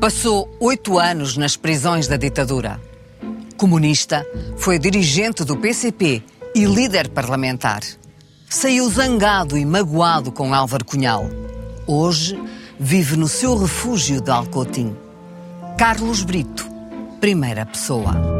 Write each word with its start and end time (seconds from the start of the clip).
Passou 0.00 0.48
oito 0.58 0.98
anos 0.98 1.36
nas 1.36 1.58
prisões 1.58 2.08
da 2.08 2.16
ditadura. 2.16 2.80
Comunista, 3.58 4.26
foi 4.56 4.78
dirigente 4.78 5.44
do 5.44 5.58
PCP 5.58 6.22
e 6.54 6.64
líder 6.64 7.10
parlamentar. 7.10 7.82
Saiu 8.48 8.88
zangado 8.88 9.58
e 9.58 9.64
magoado 9.66 10.32
com 10.32 10.54
Álvaro 10.54 10.86
Cunhal. 10.86 11.26
Hoje 11.86 12.42
vive 12.78 13.14
no 13.14 13.28
seu 13.28 13.54
refúgio 13.58 14.22
de 14.22 14.30
Alcotim. 14.30 14.96
Carlos 15.76 16.22
Brito, 16.22 16.66
primeira 17.20 17.66
pessoa. 17.66 18.39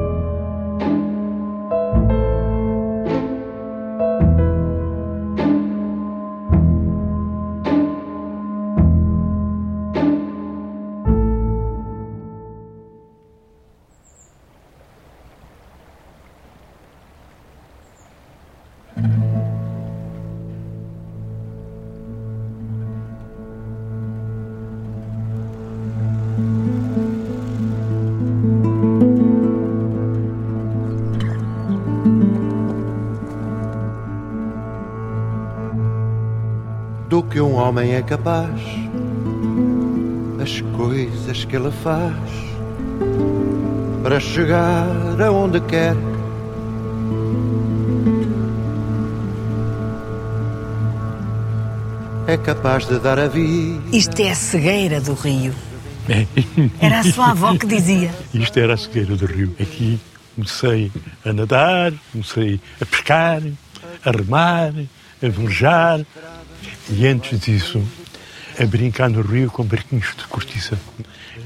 Homem 37.80 37.94
é 37.94 38.02
capaz, 38.02 38.60
as 40.42 40.60
coisas 40.76 41.44
que 41.46 41.56
ele 41.56 41.70
faz 41.70 42.14
para 44.02 44.20
chegar 44.20 44.86
aonde 45.20 45.60
quer. 45.62 45.96
É 52.26 52.36
capaz 52.36 52.86
de 52.86 52.98
dar 52.98 53.18
a 53.18 53.28
vida. 53.28 53.82
Isto 53.92 54.20
é 54.20 54.30
a 54.30 54.34
cegueira 54.34 55.00
do 55.00 55.14
rio. 55.14 55.54
Era 56.80 57.00
a 57.00 57.04
sua 57.04 57.30
avó 57.30 57.56
que 57.56 57.66
dizia. 57.66 58.10
Isto 58.34 58.58
era 58.58 58.74
a 58.74 58.76
cegueira 58.76 59.16
do 59.16 59.26
rio. 59.26 59.54
Aqui 59.60 59.98
comecei 60.34 60.90
a 61.24 61.32
nadar, 61.32 61.92
comecei 62.12 62.60
a 62.80 62.86
pescar, 62.86 63.42
a 64.04 64.10
remar, 64.10 64.72
a 65.22 65.28
velejar, 65.28 66.04
e 66.90 67.06
antes 67.06 67.38
disso, 67.40 67.82
a 68.58 68.66
brincar 68.66 69.08
no 69.08 69.22
rio 69.22 69.50
com 69.50 69.64
barquinhos 69.64 70.14
de 70.16 70.24
cortiça. 70.24 70.78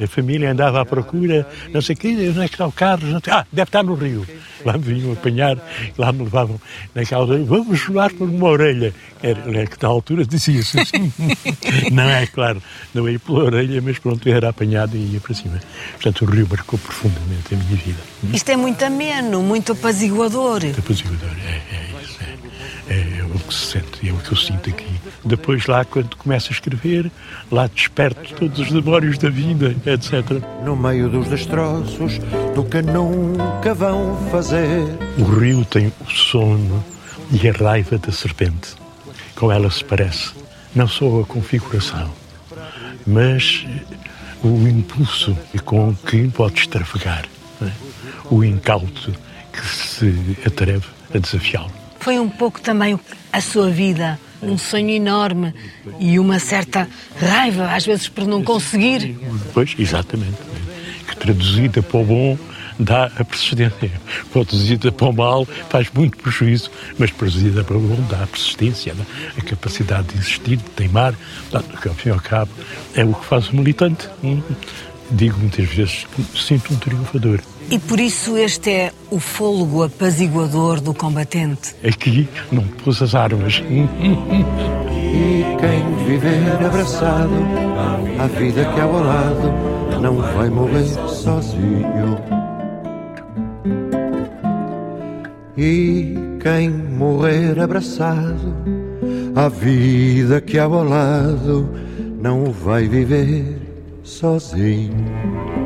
A 0.02 0.06
família 0.08 0.50
andava 0.50 0.80
à 0.80 0.84
procura, 0.84 1.46
não 1.72 1.80
sei 1.80 1.94
o 1.94 1.98
quê, 1.98 2.08
onde 2.08 2.40
é 2.40 2.48
que 2.48 2.54
está 2.54 2.66
o 2.66 2.72
Carlos? 2.72 3.12
Não 3.12 3.20
sei, 3.22 3.32
ah, 3.32 3.46
deve 3.52 3.68
estar 3.68 3.84
no 3.84 3.94
rio. 3.94 4.26
Lá 4.64 4.72
me 4.72 4.82
vinham 4.82 5.12
apanhar, 5.12 5.56
lá 5.96 6.12
me 6.12 6.24
levavam 6.24 6.60
naquela 6.94 7.22
altura, 7.22 7.44
vamos 7.44 7.78
jogar 7.78 8.10
por 8.12 8.28
uma 8.28 8.48
orelha. 8.48 8.92
Era, 9.22 9.40
era 9.48 9.66
que 9.66 9.80
na 9.80 9.88
altura 9.88 10.24
dizia-se 10.24 10.80
assim. 10.80 11.12
não 11.92 12.10
é, 12.10 12.26
claro, 12.26 12.60
não 12.92 13.08
ia 13.08 13.20
pela 13.20 13.44
orelha, 13.44 13.80
mas 13.80 13.98
pronto, 13.98 14.28
era 14.28 14.48
apanhado 14.48 14.96
e 14.96 15.12
ia 15.12 15.20
para 15.20 15.34
cima. 15.34 15.60
Portanto, 15.92 16.22
o 16.22 16.30
rio 16.30 16.48
marcou 16.50 16.78
profundamente 16.78 17.54
a 17.54 17.56
minha 17.56 17.76
vida. 17.76 18.00
Isto 18.32 18.50
é 18.50 18.56
muito 18.56 18.84
ameno, 18.84 19.42
muito 19.42 19.72
apaziguador. 19.72 20.64
Muito 20.64 20.80
apaziguador, 20.80 21.30
é, 21.46 21.74
é. 21.76 21.93
É, 22.88 23.20
é 23.20 23.24
o 23.24 23.38
que 23.38 23.54
se 23.54 23.66
sente, 23.66 24.08
é 24.08 24.12
o 24.12 24.16
que 24.16 24.32
eu 24.32 24.36
sinto 24.36 24.68
aqui. 24.68 25.00
Depois 25.24 25.66
lá, 25.66 25.84
quando 25.84 26.16
começo 26.16 26.48
a 26.50 26.52
escrever, 26.52 27.10
lá 27.50 27.66
desperto 27.66 28.34
todos 28.34 28.58
os 28.58 28.70
demónios 28.70 29.16
da 29.16 29.30
vida, 29.30 29.74
etc. 29.86 30.42
No 30.64 30.76
meio 30.76 31.08
dos 31.08 31.28
destroços 31.28 32.18
do 32.54 32.62
que 32.64 32.82
nunca 32.82 33.72
vão 33.74 34.16
fazer. 34.30 34.84
O 35.18 35.24
rio 35.24 35.64
tem 35.64 35.86
o 35.88 36.10
sono 36.10 36.84
e 37.30 37.48
a 37.48 37.52
raiva 37.52 37.96
da 37.96 38.12
serpente. 38.12 38.74
Com 39.34 39.50
ela 39.50 39.70
se 39.70 39.82
parece. 39.82 40.32
Não 40.74 40.88
só 40.88 41.20
a 41.20 41.24
configuração, 41.24 42.10
mas 43.06 43.64
o 44.42 44.68
impulso 44.68 45.36
com 45.64 45.94
que 45.94 46.28
pode 46.28 46.60
extravagar. 46.60 47.24
É? 47.62 47.70
O 48.30 48.44
incauto 48.44 49.12
que 49.52 49.66
se 49.66 50.36
atreve 50.44 50.86
a 51.14 51.18
desafiá-lo. 51.18 51.83
Foi 52.04 52.18
um 52.20 52.28
pouco 52.28 52.60
também 52.60 53.00
a 53.32 53.40
sua 53.40 53.70
vida 53.70 54.20
um 54.42 54.58
sonho 54.58 54.90
enorme 54.90 55.54
e 55.98 56.18
uma 56.18 56.38
certa 56.38 56.86
raiva, 57.18 57.74
às 57.74 57.86
vezes, 57.86 58.10
por 58.10 58.26
não 58.26 58.44
conseguir. 58.44 59.16
Pois, 59.54 59.74
exatamente. 59.78 60.36
Que 61.08 61.16
traduzida 61.16 61.82
para 61.82 61.96
o 61.98 62.04
bom 62.04 62.38
dá 62.78 63.06
a 63.06 63.24
persistência. 63.24 63.90
Traduzida 64.30 64.92
para 64.92 65.08
o 65.08 65.12
mal 65.14 65.46
faz 65.70 65.88
muito 65.94 66.18
prejuízo, 66.18 66.70
mas 66.98 67.10
traduzida 67.10 67.64
para 67.64 67.78
o 67.78 67.80
bom 67.80 67.96
dá 68.10 68.24
a 68.24 68.26
persistência, 68.26 68.94
dá 68.94 69.04
a 69.38 69.40
capacidade 69.42 70.08
de 70.08 70.18
insistir, 70.18 70.56
de 70.56 70.70
teimar. 70.76 71.14
Que, 71.80 71.88
ao 71.88 71.94
fim 71.94 72.10
e 72.10 72.12
ao 72.12 72.20
cabo, 72.20 72.52
é 72.94 73.02
o 73.02 73.14
que 73.14 73.24
faz 73.24 73.48
o 73.48 73.56
militante. 73.56 74.10
Hum? 74.22 74.42
Digo 75.10 75.38
muitas 75.38 75.66
vezes 75.70 76.06
que 76.14 76.38
sinto 76.38 76.74
um 76.74 76.76
triunfador. 76.76 77.40
E 77.70 77.78
por 77.78 77.98
isso 77.98 78.36
este 78.36 78.70
é 78.70 78.92
o 79.10 79.18
fôlego 79.18 79.82
apaziguador 79.82 80.80
do 80.80 80.94
combatente. 80.94 81.74
Aqui 81.84 82.28
não 82.52 82.62
pôs 82.62 83.00
as 83.02 83.14
armas. 83.14 83.62
E 83.66 83.86
quem 85.60 86.06
viver 86.06 86.64
abraçado 86.64 87.34
à 88.18 88.26
vida 88.26 88.64
que 88.64 88.80
há 88.80 88.84
ao 88.84 88.92
lado 88.92 89.52
não 90.00 90.16
vai 90.16 90.48
morrer 90.50 90.88
sozinho. 91.08 92.18
E 95.56 96.14
quem 96.42 96.70
morrer 96.70 97.58
abraçado 97.60 98.54
à 99.34 99.48
vida 99.48 100.40
que 100.40 100.58
há 100.58 100.64
ao 100.64 100.84
lado 100.84 101.68
não 102.20 102.52
vai 102.52 102.86
viver 102.86 103.58
sozinho. 104.02 105.63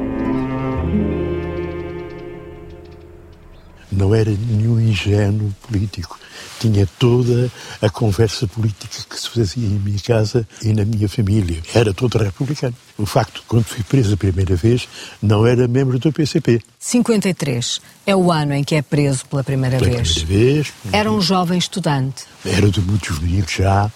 Não 3.98 4.14
era 4.14 4.30
nenhum 4.30 4.80
ingênuo 4.80 5.54
político. 5.66 6.18
Tinha 6.60 6.88
toda 6.98 7.50
a 7.82 7.90
conversa 7.90 8.46
política 8.46 8.96
que 9.08 9.20
se 9.20 9.28
fazia 9.28 9.66
em 9.66 9.78
minha 9.78 9.98
casa 9.98 10.46
e 10.62 10.72
na 10.72 10.84
minha 10.84 11.08
família. 11.08 11.60
Era 11.74 11.92
todo 11.92 12.18
republicano. 12.18 12.74
O 12.96 13.04
facto, 13.04 13.42
quando 13.46 13.64
fui 13.64 13.82
preso 13.82 14.14
a 14.14 14.16
primeira 14.16 14.56
vez, 14.56 14.88
não 15.20 15.46
era 15.46 15.68
membro 15.68 15.98
do 15.98 16.12
PCP. 16.12 16.60
53 16.78 17.80
é 18.06 18.14
o 18.14 18.30
ano 18.30 18.54
em 18.54 18.64
que 18.64 18.74
é 18.74 18.82
preso 18.82 19.26
pela 19.26 19.44
primeira 19.44 19.78
pela 19.78 19.90
vez. 19.90 20.14
Primeira 20.14 20.54
vez. 20.54 20.72
Era 20.92 21.10
um 21.10 21.20
jovem 21.20 21.58
estudante. 21.58 22.24
Era 22.44 22.70
de 22.70 22.80
muitos 22.80 23.08
juvenil 23.08 23.44
já. 23.48 23.90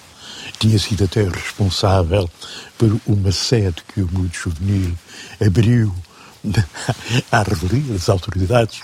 Tinha 0.59 0.79
sido 0.79 1.05
até 1.05 1.25
responsável 1.25 2.29
por 2.77 2.97
uma 3.07 3.33
sede 3.33 3.83
que 3.93 4.03
o 4.03 4.09
Mundo 4.13 4.31
Juvenil 4.33 4.93
abriu 5.41 5.93
à 7.31 7.43
revelia 7.43 7.93
das 7.93 8.09
autoridades, 8.09 8.81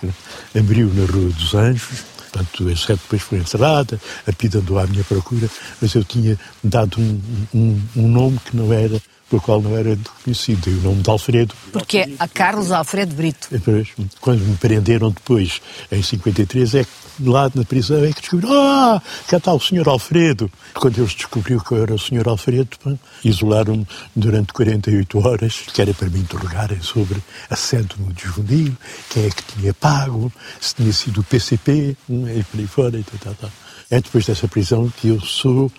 abriu 0.57 0.93
na 0.95 1.05
Rua 1.07 1.31
dos 1.31 1.55
Anjos, 1.55 2.05
portanto, 2.17 2.69
a 2.69 2.77
sede 2.77 3.01
depois 3.03 3.23
foi 3.23 3.39
encerrada, 3.39 4.01
a 4.27 4.33
PID 4.33 4.57
andou 4.57 4.79
à 4.79 4.87
minha 4.87 5.05
procura, 5.05 5.49
mas 5.81 5.95
eu 5.95 6.05
tinha 6.05 6.39
dado 6.63 7.01
um, 7.01 7.21
um, 7.55 7.83
um 7.97 8.09
nome 8.09 8.39
que 8.45 8.57
não 8.57 8.73
era 8.73 9.01
pelo 9.29 9.43
qual 9.43 9.61
não 9.61 9.77
era 9.77 9.91
reconhecido, 9.91 10.63
dei 10.63 10.75
o 10.75 10.81
nome 10.81 11.03
de 11.03 11.11
Alfredo. 11.11 11.55
Porque 11.73 11.99
é 11.99 12.09
a 12.19 12.27
Carlos 12.27 12.71
Alfredo 12.71 13.15
Brito. 13.15 13.49
Depois, 13.51 13.89
quando 14.21 14.41
me 14.41 14.57
prenderam 14.57 15.11
depois, 15.11 15.61
em 15.93 16.03
53, 16.03 16.75
é 16.75 16.85
que 16.85 16.91
lá 17.21 17.51
na 17.55 17.65
prisão 17.65 18.05
é 18.05 18.13
que 18.13 18.21
descobriram, 18.21 18.55
ah, 18.55 19.03
cá 19.27 19.37
está 19.37 19.53
o 19.53 19.61
senhor 19.61 19.89
Alfredo. 19.89 20.51
Quando 20.75 20.99
eles 20.99 21.15
descobriram 21.15 21.61
que 21.61 21.73
eu 21.73 21.83
era 21.83 21.95
o 21.95 21.99
senhor 21.99 22.27
Alfredo, 22.27 22.99
isolaram-me 23.25 23.87
durante 24.15 24.53
48 24.53 25.27
horas, 25.27 25.63
que 25.73 25.83
era 25.83 25.93
para 25.93 26.09
me 26.09 26.21
interrogarem 26.21 26.81
sobre 26.81 27.23
a 27.51 27.57
sede 27.57 27.89
do 27.97 28.19
juvenil, 28.19 28.75
quem 29.11 29.27
é 29.27 29.31
que 29.31 29.43
tinha 29.43 29.75
pago, 29.75 30.33
se 30.61 30.75
tinha 30.75 30.93
sido 30.93 31.21
o 31.21 31.25
PCP, 31.25 31.97
e 32.09 32.45
por 32.45 32.61
aí 32.61 32.67
fora, 32.67 32.99
e 32.99 33.05
tal, 33.05 33.19
tal, 33.21 33.35
tal. 33.35 33.51
É 33.91 34.01
depois 34.01 34.27
dessa 34.27 34.47
prisão 34.47 34.93
que 35.01 35.09
eu 35.09 35.21
sou 35.21 35.73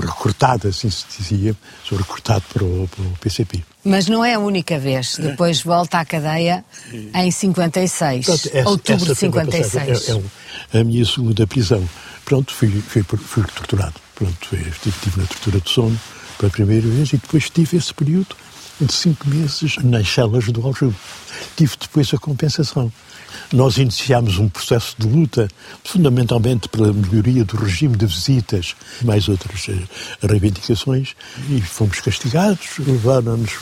recortado, 0.00 0.68
assim 0.68 0.90
se 0.90 1.04
dizia, 1.16 1.56
sou 1.84 1.96
recortado 1.98 2.44
para 2.52 2.64
o, 2.64 2.88
para 2.88 3.04
o, 3.04 3.10
PCP. 3.20 3.64
Mas 3.84 4.06
não 4.08 4.24
é 4.24 4.34
a 4.34 4.38
única 4.38 4.78
vez. 4.78 5.18
Depois 5.18 5.62
volta 5.62 5.98
à 5.98 6.04
cadeia 6.04 6.64
em 7.14 7.30
56, 7.30 8.24
Pronto, 8.24 8.50
essa, 8.52 8.68
outubro 8.68 9.06
de 9.06 9.14
56. 9.14 10.08
É, 10.08 10.22
é, 10.72 10.80
a 10.80 10.84
minha 10.84 11.04
segunda 11.04 11.46
prisão. 11.46 11.88
Pronto, 12.24 12.52
fui, 12.52 12.68
fui, 12.80 13.02
fui 13.02 13.44
torturado. 13.44 13.94
Pronto, 14.14 14.56
estive, 14.56 14.90
estive 14.90 15.20
na 15.20 15.26
tortura 15.26 15.60
de 15.60 15.70
sono 15.70 16.00
pela 16.38 16.50
primeira 16.50 16.88
vez 16.88 17.12
e 17.12 17.16
depois 17.16 17.50
tive 17.50 17.76
esse 17.76 17.92
período 17.92 18.36
de 18.80 18.92
cinco 18.92 19.28
meses 19.28 19.76
nas 19.78 20.08
celas 20.08 20.46
do 20.46 20.66
Aljube. 20.66 20.96
Tive 21.56 21.76
depois 21.80 22.12
a 22.12 22.18
compensação. 22.18 22.92
Nós 23.52 23.78
iniciámos 23.78 24.38
um 24.38 24.48
processo 24.48 24.94
de 24.98 25.06
luta, 25.06 25.48
fundamentalmente 25.84 26.68
pela 26.68 26.92
melhoria 26.92 27.44
do 27.44 27.56
regime 27.56 27.96
de 27.96 28.06
visitas, 28.06 28.74
mais 29.02 29.28
outras 29.28 29.68
uh, 29.68 29.82
reivindicações, 30.22 31.14
e 31.48 31.60
fomos 31.60 32.00
castigados, 32.00 32.78
levaram-nos 32.78 33.52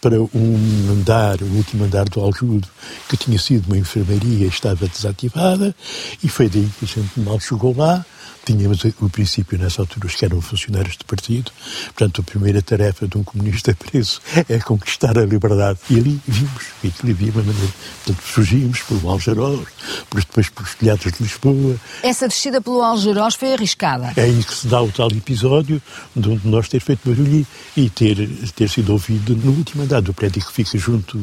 para 0.00 0.20
um 0.20 0.90
andar, 0.90 1.40
o 1.42 1.56
último 1.56 1.84
andar 1.84 2.08
do 2.08 2.20
Aljudo, 2.20 2.68
que 3.08 3.16
tinha 3.16 3.38
sido 3.38 3.66
uma 3.66 3.78
enfermaria 3.78 4.46
estava 4.46 4.86
desativada, 4.86 5.74
e 6.22 6.28
foi 6.28 6.48
daí 6.48 6.68
que 6.78 6.84
a 6.84 6.88
gente 6.88 7.20
mal 7.20 7.40
chegou 7.40 7.74
lá, 7.76 8.04
Tínhamos 8.44 8.84
o 9.00 9.08
princípio, 9.08 9.58
nessa 9.58 9.80
altura, 9.80 10.06
os 10.06 10.14
que 10.14 10.24
eram 10.24 10.40
funcionários 10.40 10.96
do 10.96 11.04
partido. 11.06 11.50
Portanto, 11.86 12.20
a 12.20 12.24
primeira 12.24 12.60
tarefa 12.60 13.08
de 13.08 13.16
um 13.16 13.24
comunista 13.24 13.74
preso 13.78 14.20
é 14.48 14.58
conquistar 14.58 15.16
a 15.18 15.24
liberdade. 15.24 15.78
E 15.88 15.96
ali 15.96 16.20
vimos, 16.26 16.64
e 16.82 16.92
ali 17.02 17.12
havia 17.12 17.32
uma 17.32 17.42
maneira. 17.42 17.72
Portanto, 18.04 18.24
surgimos 18.26 18.82
pelo 18.82 19.08
Algerós, 19.08 19.66
depois 20.14 20.48
pelos 20.50 20.74
telhados 20.74 21.10
de 21.10 21.22
Lisboa. 21.22 21.76
Essa 22.02 22.28
descida 22.28 22.60
pelo 22.60 22.82
Algerós 22.82 23.34
foi 23.34 23.54
arriscada. 23.54 24.12
É 24.16 24.22
aí 24.22 24.44
que 24.44 24.54
se 24.54 24.66
dá 24.66 24.82
o 24.82 24.92
tal 24.92 25.10
episódio 25.10 25.80
de 26.14 26.40
nós 26.44 26.68
ter 26.68 26.80
feito 26.80 27.08
barulho 27.08 27.46
e 27.74 27.88
ter, 27.88 28.28
ter 28.54 28.68
sido 28.68 28.90
ouvido 28.92 29.34
no 29.36 29.52
último 29.52 29.84
andar 29.84 30.02
do 30.02 30.12
prédio 30.12 30.44
que 30.44 30.52
fica 30.52 30.76
junto 30.76 31.18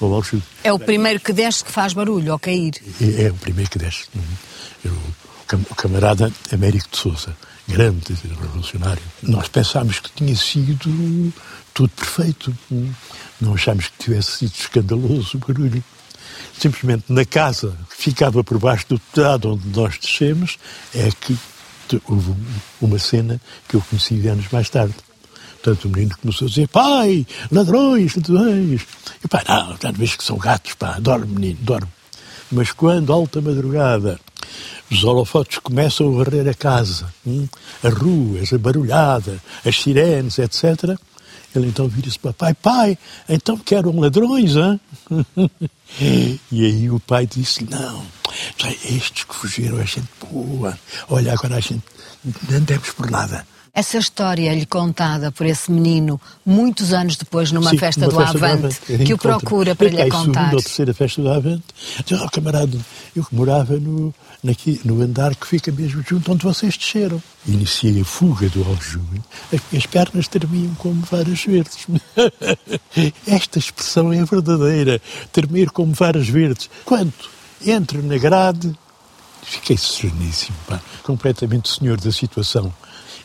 ao, 0.00 0.06
ao 0.08 0.14
Algerós. 0.14 0.42
É 0.64 0.72
o 0.72 0.78
primeiro 0.78 1.20
que 1.20 1.34
desce 1.34 1.64
que 1.64 1.70
faz 1.70 1.92
barulho 1.92 2.32
ao 2.32 2.38
cair. 2.38 2.74
É, 3.00 3.24
é 3.24 3.30
o 3.30 3.34
primeiro 3.34 3.70
que 3.70 3.78
desce. 3.78 4.06
Eu, 4.82 4.96
o 5.56 5.74
camarada 5.74 6.32
Américo 6.52 6.88
de 6.90 6.96
Souza, 6.96 7.36
grande 7.66 8.14
revolucionário. 8.14 9.02
Nós 9.22 9.48
pensámos 9.48 10.00
que 10.00 10.10
tinha 10.12 10.34
sido 10.36 11.32
tudo 11.74 11.90
perfeito. 11.90 12.56
Não 13.40 13.54
achámos 13.54 13.88
que 13.88 14.04
tivesse 14.04 14.38
sido 14.38 14.52
escandaloso 14.52 15.36
o 15.36 15.40
barulho. 15.40 15.82
Simplesmente 16.58 17.04
na 17.08 17.24
casa 17.24 17.76
que 17.88 17.96
ficava 17.96 18.44
por 18.44 18.58
baixo 18.58 18.86
do 18.88 18.98
telhado 18.98 19.52
onde 19.52 19.66
nós 19.68 19.98
descemos 19.98 20.58
é 20.94 21.10
que 21.10 21.36
houve 22.06 22.34
uma 22.80 22.98
cena 22.98 23.40
que 23.68 23.76
eu 23.76 23.80
conheci 23.80 24.26
anos 24.28 24.46
mais 24.52 24.68
tarde. 24.68 24.94
Portanto, 25.62 25.84
o 25.86 25.88
menino 25.88 26.16
começou 26.20 26.46
a 26.46 26.48
dizer: 26.48 26.68
Pai, 26.68 27.26
ladrões, 27.50 28.14
ladrões. 28.16 28.86
E 29.22 29.28
pai, 29.28 29.44
não, 29.46 29.76
já 29.80 29.90
vez 29.90 30.16
que 30.16 30.24
são 30.24 30.38
gatos, 30.38 30.74
pá, 30.74 30.98
dorme, 30.98 31.26
menino, 31.26 31.58
dorme. 31.60 31.88
Mas 32.50 32.72
quando, 32.72 33.12
alta 33.12 33.40
madrugada, 33.40 34.18
os 34.90 35.04
holofotes 35.04 35.58
começam 35.58 36.08
a 36.08 36.24
varrer 36.24 36.48
a 36.48 36.54
casa, 36.54 37.12
hein? 37.26 37.48
as 37.82 37.94
ruas, 37.94 38.52
a 38.52 38.58
barulhada, 38.58 39.40
as 39.64 39.80
sirenes, 39.80 40.38
etc. 40.38 40.98
Ele 41.54 41.68
então 41.68 41.88
vira-se 41.88 42.18
para 42.18 42.32
pai, 42.32 42.54
pai, 42.54 42.98
então 43.28 43.56
querem 43.56 43.98
ladrões, 43.98 44.54
hein? 44.56 44.80
e 46.52 46.64
aí 46.64 46.90
o 46.90 47.00
pai 47.00 47.26
disse, 47.26 47.64
não, 47.68 48.04
estes 48.84 49.24
que 49.24 49.34
fugiram, 49.34 49.78
a 49.78 49.84
gente 49.84 50.08
boa, 50.30 50.78
olha, 51.08 51.32
agora 51.32 51.56
a 51.56 51.60
gente 51.60 51.82
não 52.48 52.60
demos 52.60 52.90
por 52.90 53.10
nada. 53.10 53.46
Essa 53.72 53.98
história 53.98 54.52
lhe 54.52 54.66
contada 54.66 55.30
por 55.30 55.46
esse 55.46 55.70
menino 55.70 56.20
muitos 56.44 56.92
anos 56.92 57.16
depois 57.16 57.52
numa 57.52 57.70
Sim, 57.70 57.78
festa, 57.78 58.08
do, 58.08 58.16
festa 58.16 58.36
Avante, 58.36 58.60
do 58.60 58.66
Avante, 58.66 59.04
que 59.04 59.14
o 59.14 59.18
procura 59.18 59.74
para 59.76 59.88
lhe 59.88 59.96
contar. 60.10 60.20
segunda 60.20 60.56
ou 60.56 60.62
terceira 60.62 60.92
festa 60.94 61.22
do 61.22 61.30
Avante, 61.30 61.64
disse, 62.04 62.22
oh, 62.22 62.30
camarada, 62.30 62.78
eu 63.14 63.24
morava 63.30 63.78
no, 63.78 64.12
naqui, 64.42 64.80
no 64.84 65.00
andar 65.00 65.36
que 65.36 65.46
fica 65.46 65.70
mesmo 65.70 66.02
junto 66.06 66.32
onde 66.32 66.42
vocês 66.42 66.76
desceram. 66.76 67.22
Iniciei 67.46 68.00
a 68.00 68.04
fuga 68.04 68.48
do 68.48 68.64
Aljube, 68.64 69.22
as 69.52 69.60
minhas 69.70 69.86
pernas 69.86 70.26
tremiam 70.26 70.74
como 70.74 71.02
varas 71.02 71.44
verdes. 71.44 71.86
Esta 73.26 73.58
expressão 73.58 74.12
é 74.12 74.24
verdadeira, 74.24 75.00
tremer 75.32 75.70
como 75.70 75.92
varas 75.94 76.28
verdes. 76.28 76.68
Quando 76.84 77.12
entro 77.64 78.02
na 78.02 78.18
grade, 78.18 78.74
fiquei 79.42 79.76
sereníssimo, 79.76 80.56
pá, 80.66 80.80
completamente 81.02 81.68
senhor 81.68 82.00
da 82.00 82.10
situação. 82.10 82.72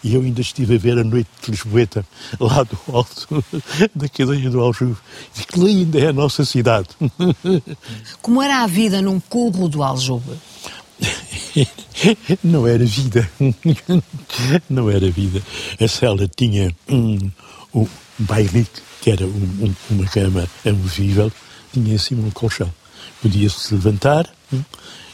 E 0.05 0.13
eu 0.13 0.21
ainda 0.21 0.39
estive 0.39 0.75
a 0.75 0.77
ver 0.77 0.99
a 0.99 1.03
noite 1.03 1.27
de 1.41 1.49
Lisboeta, 1.49 2.05
lá 2.39 2.61
do 2.61 2.77
alto 2.93 3.43
da 3.95 4.07
cadeia 4.07 4.51
do 4.51 4.61
Aljube. 4.61 4.95
E 5.35 5.43
que 5.43 5.59
linda 5.59 5.99
é 5.99 6.09
a 6.09 6.13
nossa 6.13 6.45
cidade. 6.45 6.89
Como 8.21 8.39
era 8.39 8.61
a 8.61 8.67
vida 8.67 9.01
num 9.01 9.19
curro 9.19 9.67
do 9.67 9.81
Aljube? 9.81 10.37
Não 12.43 12.67
era 12.67 12.85
vida. 12.85 13.27
Não 14.69 14.91
era 14.91 15.09
vida. 15.09 15.41
A 15.81 15.87
cela 15.87 16.27
tinha 16.27 16.71
um, 16.87 17.31
um 17.73 17.87
que 19.01 19.09
era 19.09 19.25
um, 19.25 19.29
um, 19.29 19.75
uma 19.89 20.05
cama 20.05 20.47
amovível, 20.63 21.31
tinha 21.73 21.95
assim 21.95 22.13
um 22.13 22.29
colchão. 22.29 22.71
Podia-se 23.23 23.73
levantar 23.73 24.29
hum, 24.53 24.61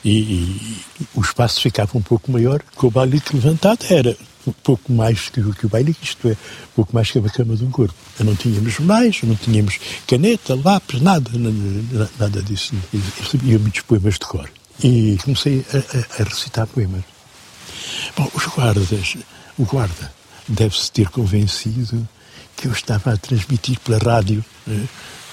e, 0.04 0.20
e, 0.20 0.78
o 1.16 1.22
espaço 1.22 1.62
ficava 1.62 1.98
um 1.98 2.02
pouco 2.02 2.30
maior, 2.30 2.62
com 2.76 2.88
o 2.88 2.92
bailique 2.92 3.34
levantado 3.34 3.86
era 3.90 4.18
pouco 4.64 4.92
mais 4.92 5.30
que, 5.30 5.42
que 5.54 5.66
o 5.66 5.70
bailique, 5.70 6.04
isto 6.04 6.28
é, 6.28 6.38
pouco 6.76 6.94
mais 6.94 7.12
que 7.12 7.20
a 7.20 7.22
cama 7.30 7.56
de 7.56 7.64
um 7.64 7.72
corpo. 7.72 7.94
Não 8.20 8.36
tínhamos 8.36 8.80
mais, 8.80 9.22
não 9.24 9.36
tínhamos 9.36 9.80
caneta, 10.08 10.56
lápis, 10.56 11.02
nada, 11.02 11.30
nada, 11.34 12.12
nada 12.20 12.42
disso. 12.42 12.74
Eu 12.94 13.02
recebia 13.22 13.60
muitos 13.60 13.82
poemas 13.82 14.16
de 14.16 14.26
cor 14.26 14.50
e 14.84 15.18
comecei 15.24 15.66
a, 15.74 15.78
a, 15.78 16.22
a 16.22 16.24
recitar 16.24 16.68
poemas. 16.68 17.04
Bom, 18.16 18.30
os 18.34 18.46
guardas, 18.48 19.18
o 19.58 19.66
guarda 19.66 20.12
deve-se 20.48 20.92
ter 20.92 21.10
convencido 21.10 22.08
que 22.56 22.68
eu 22.68 22.72
estava 22.72 23.14
a 23.14 23.18
transmitir 23.18 23.80
pela 23.80 23.98
rádio 23.98 24.44
né, 24.68 24.88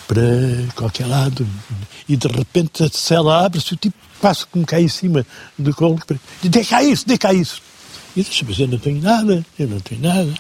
para 0.07 0.23
qualquer 0.75 1.07
lado 1.07 1.47
e 2.09 2.17
de 2.17 2.29
repente 2.29 2.83
a 2.83 2.89
cela 2.89 3.45
abre-se 3.45 3.75
o 3.75 3.77
tipo 3.77 3.97
passa 4.21 4.47
como 4.51 4.67
cai 4.67 4.83
em 4.83 4.89
cima 4.89 5.25
do 5.57 5.75
colo 5.75 5.99
e 6.43 6.49
diz, 6.49 6.69
cá 6.69 6.83
isso, 6.83 7.07
dê 7.07 7.17
cá 7.17 7.33
isso. 7.33 7.63
E 8.17 8.23
disse, 8.23 8.45
mas 8.45 8.59
eu 8.59 8.69
não 8.69 8.79
tenho 8.79 9.01
nada, 9.01 9.45
eu 9.59 9.69
não 9.69 9.81
tenho 9.81 10.01
nada. 10.01 10.35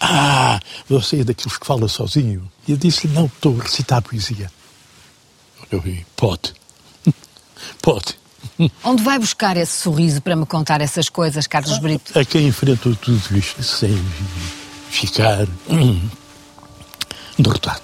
Ah, 0.00 0.58
você 0.88 1.20
é 1.20 1.24
daqueles 1.24 1.56
que 1.56 1.66
fala 1.66 1.86
sozinho. 1.86 2.50
E 2.66 2.72
eu 2.72 2.76
disse 2.76 3.06
não, 3.08 3.26
estou 3.26 3.58
a 3.60 3.62
recitar 3.62 4.02
poesia. 4.02 4.50
Eu 5.70 5.80
vi, 5.80 6.04
pode, 6.16 6.52
pode. 7.80 8.22
Onde 8.84 9.02
vai 9.02 9.18
buscar 9.18 9.56
esse 9.56 9.80
sorriso 9.80 10.20
para 10.20 10.34
me 10.34 10.44
contar 10.44 10.80
essas 10.80 11.08
coisas, 11.08 11.46
Carlos 11.46 11.78
Brito? 11.78 12.18
A 12.18 12.24
quem 12.24 12.48
enfrentou 12.48 12.94
tudo 12.96 13.36
isto 13.36 13.62
sem 13.62 13.96
ficar 14.90 15.46
hum, 15.68 16.08
derrotado. 17.38 17.82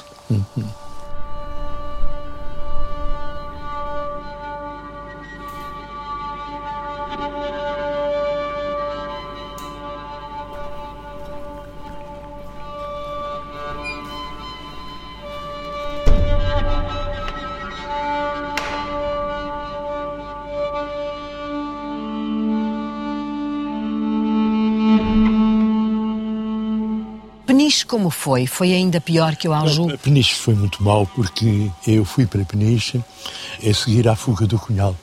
Como 27.89 28.11
foi? 28.11 28.47
Foi 28.47 28.73
ainda 28.73 29.01
pior 29.01 29.35
que 29.35 29.49
o 29.49 29.53
Anjou? 29.53 29.99
Peniche 29.99 30.35
foi 30.35 30.55
muito 30.55 30.83
mal 30.83 31.07
porque 31.07 31.71
eu 31.87 32.05
fui 32.05 32.27
para 32.27 32.45
Peniche 32.45 33.03
a 33.67 33.75
seguir 33.75 34.07
à 34.09 34.15
fuga 34.15 34.47
do 34.47 34.59
Cunhal. 34.59 34.95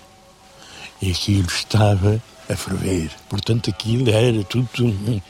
E 1.01 1.11
aquilo 1.11 1.47
estava 1.47 2.21
a 2.49 2.55
ferver. 2.55 3.11
Portanto, 3.27 3.69
aquilo 3.69 4.09
era 4.09 4.43
tudo. 4.43 4.69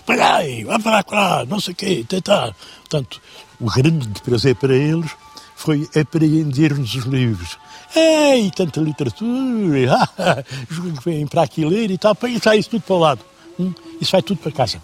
Pagai, 0.05 0.65
vai 0.65 0.79
para 0.79 1.05
lá, 1.11 1.45
não 1.45 1.59
sei 1.59 1.73
o 1.73 1.75
quê, 1.75 2.05
tentar. 2.07 2.53
Portanto, 2.81 3.21
o 3.59 3.71
grande 3.71 4.21
prazer 4.21 4.55
para 4.55 4.75
eles 4.75 5.09
foi 5.55 5.89
apreender-nos 5.95 6.93
os 6.93 7.05
livros. 7.05 7.57
Ei, 7.95 8.51
tanta 8.51 8.81
literatura, 8.81 10.09
os 10.69 10.79
que 10.79 11.09
vêm 11.09 11.25
para 11.25 11.43
aqui 11.43 11.63
ler 11.63 11.89
e 11.89 11.97
tal, 11.97 12.13
põe 12.13 12.35
isso 12.35 12.69
tudo 12.69 12.81
para 12.81 12.95
o 12.95 12.99
lado. 12.99 13.34
Hum? 13.59 13.73
Isso 14.01 14.11
vai 14.11 14.21
tudo 14.21 14.37
para 14.37 14.51
casa. 14.51 14.81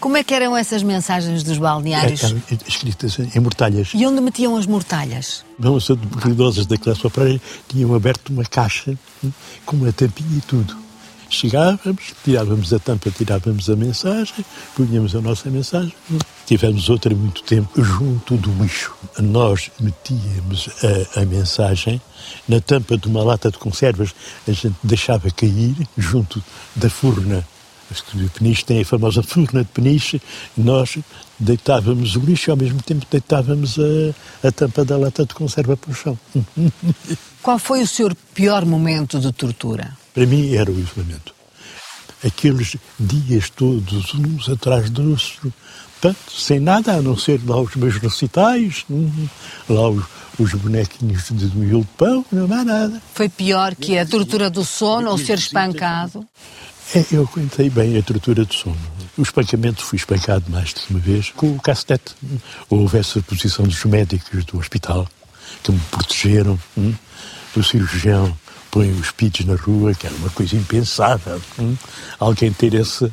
Como 0.00 0.16
é 0.16 0.24
que 0.24 0.32
eram 0.32 0.56
essas 0.56 0.82
mensagens 0.82 1.42
dos 1.42 1.58
balneários? 1.58 2.22
É, 2.22 2.56
escritas 2.66 3.18
em 3.18 3.40
mortalhas. 3.40 3.90
E 3.94 4.06
onde 4.06 4.20
metiam 4.20 4.56
as 4.56 4.66
mortalhas? 4.66 5.44
Não, 5.58 5.76
as 5.76 5.88
idosas 6.24 6.66
da 6.66 6.76
classe 6.76 7.06
operária 7.06 7.40
tinham 7.68 7.94
aberto 7.94 8.30
uma 8.30 8.44
caixa 8.44 8.96
hum, 9.22 9.30
com 9.66 9.76
uma 9.76 9.92
tampinha 9.92 10.38
e 10.38 10.40
tudo. 10.40 10.84
Chegávamos, 11.28 12.14
tirávamos 12.22 12.72
a 12.72 12.78
tampa, 12.78 13.10
tirávamos 13.10 13.68
a 13.68 13.74
mensagem, 13.74 14.44
punhamos 14.76 15.16
a 15.16 15.20
nossa 15.20 15.50
mensagem. 15.50 15.92
Hum. 16.10 16.18
Tivemos 16.46 16.88
outra 16.88 17.14
muito 17.14 17.42
tempo 17.42 17.82
junto 17.82 18.36
do 18.36 18.50
lixo. 18.62 18.94
Nós 19.18 19.70
metíamos 19.80 20.68
a, 21.16 21.20
a, 21.20 21.24
mensagem 21.24 22.00
na 22.46 22.60
tampa 22.60 22.96
de 22.96 23.08
uma 23.08 23.22
lata 23.24 23.50
de 23.50 23.58
conservas, 23.58 24.14
a 24.46 24.52
gente 24.52 24.76
deixava 24.82 25.30
cair 25.30 25.74
junto 25.96 26.42
da 26.76 26.88
furna 26.88 27.44
de 28.14 28.28
Peniche 28.30 28.64
tem 28.64 28.80
a 28.80 28.84
famosa 28.84 29.22
furna 29.22 29.62
de 29.62 29.70
Peniche, 29.70 30.20
nós 30.56 30.98
deitávamos 31.38 32.16
o 32.16 32.20
lixo 32.20 32.50
e 32.50 32.52
ao 32.52 32.56
mesmo 32.56 32.82
tempo 32.82 33.06
deitávamos 33.10 33.76
a, 33.78 34.48
a 34.48 34.52
tampa 34.52 34.84
da 34.84 34.96
lata 34.96 35.24
de 35.24 35.34
conserva 35.34 35.76
para 35.76 35.90
o 35.90 35.94
chão. 35.94 36.18
Qual 37.42 37.58
foi 37.58 37.82
o 37.82 37.86
seu 37.86 38.14
pior 38.34 38.64
momento 38.64 39.18
de 39.18 39.32
tortura? 39.32 39.96
Para 40.14 40.26
mim 40.26 40.54
era 40.54 40.70
o 40.70 40.78
isolamento. 40.78 41.34
Aqueles 42.24 42.76
dias 42.98 43.50
todos, 43.50 44.14
uns 44.14 44.48
atrás 44.48 44.88
dos 44.88 45.38
outros, 45.44 45.54
sem 46.28 46.60
nada 46.60 46.94
a 46.94 47.02
não 47.02 47.16
ser 47.16 47.40
lá 47.46 47.60
os 47.60 47.74
meus 47.76 47.96
recitais, 47.96 48.84
hum, 48.90 49.28
lá 49.68 49.88
os, 49.88 50.04
os 50.38 50.52
bonequinhos 50.54 51.28
de 51.30 51.56
miolo 51.56 51.82
de 51.82 51.88
pão, 51.96 52.24
não 52.30 52.44
há 52.52 52.64
nada. 52.64 53.02
Foi 53.14 53.28
pior 53.28 53.74
que 53.74 53.96
a 53.96 54.04
tortura 54.04 54.50
do 54.50 54.64
sono 54.64 55.10
ou 55.10 55.18
ser 55.18 55.38
espancado? 55.38 56.26
É, 56.94 57.04
eu 57.10 57.22
aguentei 57.22 57.68
bem 57.68 57.98
a 57.98 58.02
tortura 58.04 58.44
do 58.44 58.54
sono. 58.54 58.78
O 59.18 59.22
espancamento 59.22 59.82
fui 59.84 59.96
espancado 59.96 60.48
mais 60.48 60.72
de 60.72 60.80
uma 60.90 61.00
vez 61.00 61.30
com 61.30 61.50
o 61.50 61.60
cacetete. 61.60 62.14
Houve 62.70 62.98
essa 62.98 63.20
posição 63.20 63.66
dos 63.66 63.84
médicos 63.84 64.44
do 64.44 64.58
hospital 64.58 65.04
que 65.64 65.72
me 65.72 65.80
protegeram. 65.90 66.56
Hum? 66.78 66.94
O 67.56 67.64
cirurgião 67.64 68.36
põe 68.70 68.92
os 68.92 69.10
pits 69.10 69.44
na 69.44 69.56
rua, 69.56 69.92
que 69.92 70.06
era 70.06 70.14
uma 70.14 70.30
coisa 70.30 70.54
impensável. 70.54 71.42
Hum? 71.58 71.76
Alguém 72.20 72.52
ter 72.52 72.74
essa, 72.78 73.10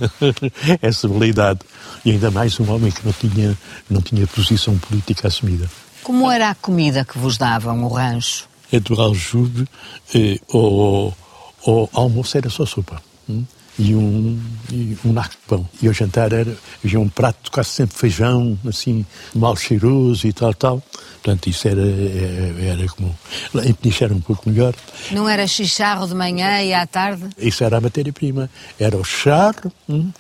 essa 0.80 1.08
habilidade. 1.08 1.62
E 2.06 2.12
ainda 2.12 2.30
mais 2.30 2.60
um 2.60 2.72
homem 2.72 2.92
que 2.92 3.04
não 3.04 3.14
tinha, 3.14 3.58
não 3.90 4.00
tinha 4.00 4.28
posição 4.28 4.78
política 4.78 5.28
assumida. 5.28 5.68
Como 6.04 6.30
era 6.30 6.52
a 6.52 6.56
comida 6.56 7.04
que 7.04 7.18
vos 7.18 7.36
davam, 7.36 7.84
o 7.84 7.88
rancho? 7.88 8.48
É 8.72 8.80
do 8.80 9.02
aljube, 9.02 9.68
eh, 10.14 10.40
ou, 10.50 11.18
ou 11.64 11.90
almoço 11.94 12.38
era 12.38 12.50
só 12.52 12.64
sopa. 12.64 13.02
Hum? 13.28 13.44
E 13.80 13.96
um, 13.96 14.40
e 14.72 14.98
um 15.06 15.14
naco 15.14 15.32
de 15.32 15.38
pão. 15.48 15.70
E 15.82 15.88
ao 15.88 15.94
jantar 15.94 16.34
era, 16.34 16.56
havia 16.84 17.00
um 17.00 17.10
prato 17.10 17.52
quase 17.52 17.70
sempre 17.70 17.98
feijão, 17.98 18.58
assim, 18.68 19.06
mal 19.34 19.56
cheiroso 19.56 20.28
e 20.28 20.34
tal, 20.34 20.54
tal. 20.54 20.84
Portanto, 21.24 21.48
isso 21.48 21.68
era, 21.68 21.82
era, 21.82 22.80
era 22.80 22.88
como... 22.88 23.16
Em 23.64 23.74
Peniche 23.74 24.04
era 24.04 24.14
um 24.14 24.20
pouco 24.20 24.50
melhor. 24.50 24.74
Não 25.12 25.30
era 25.30 25.46
chicharro 25.46 26.08
de 26.08 26.16
manhã 26.16 26.62
e 26.64 26.74
à 26.74 26.86
tarde? 26.88 27.30
Isso 27.38 27.64
era 27.64 27.78
a 27.78 27.82
matéria-prima. 27.82 28.50
Era 28.80 28.98
o 28.98 29.04
charro, 29.04 29.72
hum, 29.88 30.12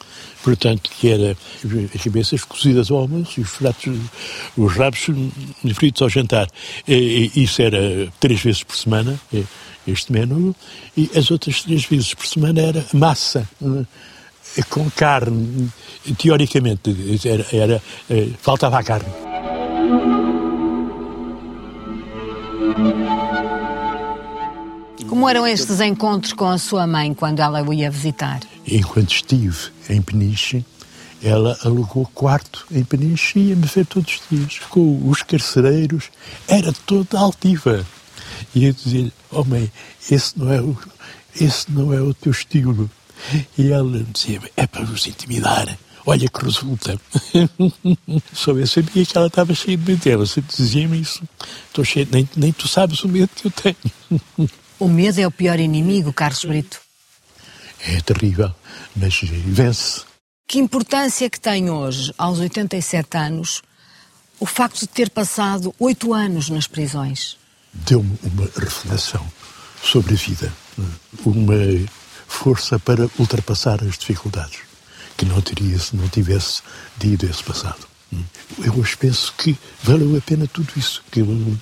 portanto, 0.44 0.92
que 0.92 1.10
era 1.10 1.36
as 1.94 2.04
cabeças 2.04 2.44
cozidas 2.44 2.92
ao 2.92 3.00
almoço 3.00 3.40
e 3.40 3.44
os, 3.44 3.50
pratos, 3.50 3.98
os 4.56 4.76
rabos 4.76 5.08
fritos 5.74 6.02
ao 6.04 6.10
jantar. 6.10 6.48
E, 6.88 7.32
e, 7.36 7.44
isso 7.44 7.62
era 7.64 8.08
três 8.20 8.40
vezes 8.42 8.64
por 8.64 8.76
semana. 8.76 9.20
E, 9.34 9.44
este 9.88 10.12
menu, 10.12 10.56
e 10.96 11.10
as 11.16 11.32
outras 11.32 11.62
três 11.62 11.86
vezes 11.86 12.14
por 12.14 12.26
semana 12.26 12.62
era 12.62 12.86
massa 12.94 13.48
eh, 13.62 14.64
com 14.70 14.90
carne. 14.92 15.70
Teoricamente, 16.18 16.96
era, 17.28 17.46
era 17.52 17.84
eh, 18.10 18.30
faltava 18.40 18.80
a 18.80 18.84
carne. 18.84 19.10
Como 25.08 25.28
eram 25.28 25.46
estes 25.46 25.82
encontros 25.82 26.34
com 26.34 26.48
a 26.48 26.58
sua 26.58 26.88
mãe 26.88 27.14
quando 27.14 27.42
ela 27.42 27.62
o 27.62 27.74
ia 27.74 27.92
visitar? 27.92 28.40
Enquanto 28.66 29.12
estive 29.12 29.58
em 29.90 30.02
Peniche, 30.02 30.66
ela 31.24 31.58
alugou 31.64 32.10
quarto 32.14 32.66
em 32.72 32.84
Peniche 32.84 33.38
e 33.38 33.50
ia-me 33.50 33.68
ver 33.68 33.86
todos 33.86 34.16
os 34.16 34.22
dias. 34.30 34.60
Com 34.70 35.10
os 35.10 35.22
carcereiros, 35.22 36.06
era 36.48 36.74
toda 36.86 37.20
altiva. 37.20 37.86
E 38.54 38.66
eu 38.66 38.74
dizia 38.74 39.12
oh 39.32 39.44
mãe, 39.44 39.72
esse 40.10 40.38
não 40.38 40.52
é 40.52 40.62
o, 40.62 40.78
esse 41.40 41.72
não 41.72 41.94
é 41.94 42.02
o 42.02 42.14
teu 42.14 42.32
estilo. 42.32 42.90
E 43.58 43.72
ela 43.72 44.04
dizia, 44.12 44.42
é 44.58 44.66
para 44.66 44.84
vos 44.84 45.06
intimidar. 45.06 45.78
Olha 46.06 46.28
que 46.28 46.44
resulta. 46.44 47.00
Só 48.34 48.52
eu 48.54 48.66
sabia 48.66 49.06
que 49.06 49.18
ela 49.18 49.28
estava 49.28 49.54
cheia 49.54 49.78
de 49.78 49.92
medo. 49.92 50.10
Ela 50.10 50.26
sempre 50.26 50.56
dizia-me 50.56 51.00
isso. 51.00 51.22
Estou 51.68 51.86
cheia, 51.86 52.08
nem, 52.12 52.28
nem 52.36 52.52
tu 52.52 52.68
sabes 52.68 53.04
o 53.04 53.08
medo 53.08 53.30
que 53.36 53.48
eu 53.48 53.52
tenho. 53.52 54.50
O 54.80 54.88
medo 54.88 55.22
é 55.22 55.28
o 55.28 55.32
pior 55.32 55.60
inimigo, 55.60 56.12
Carlos 56.12 56.44
Brito. 56.44 56.82
É 57.88 58.02
terrível, 58.02 58.54
mas 58.96 59.20
vence. 59.22 60.02
Que 60.48 60.60
importância 60.60 61.30
que 61.30 61.40
tem 61.40 61.70
hoje, 61.70 62.14
aos 62.18 62.40
87 62.40 63.18
anos, 63.18 63.62
o 64.40 64.46
facto 64.46 64.80
de 64.80 64.88
ter 64.88 65.10
passado 65.10 65.74
oito 65.80 66.14
anos 66.14 66.50
nas 66.50 66.68
prisões? 66.68 67.38
Deu-me 67.74 68.18
uma 68.24 68.46
reflexão 68.58 69.26
sobre 69.84 70.14
a 70.14 70.18
vida, 70.18 70.54
uma 71.26 71.56
força 72.28 72.80
para 72.80 73.10
ultrapassar 73.18 73.84
as 73.84 73.98
dificuldades 73.98 74.60
que 75.18 75.26
não 75.26 75.42
teria 75.42 75.78
se 75.78 75.96
não 75.96 76.08
tivesse 76.08 76.62
ido 77.04 77.26
esse 77.26 77.44
passado. 77.44 77.92
Eu 78.62 78.74
hoje 78.78 78.98
penso 78.98 79.34
que 79.38 79.58
valeu 79.84 80.18
a 80.18 80.22
pena 80.22 80.46
tudo 80.46 80.74
isso 80.76 81.02
que 81.10 81.22
eu, 81.22 81.58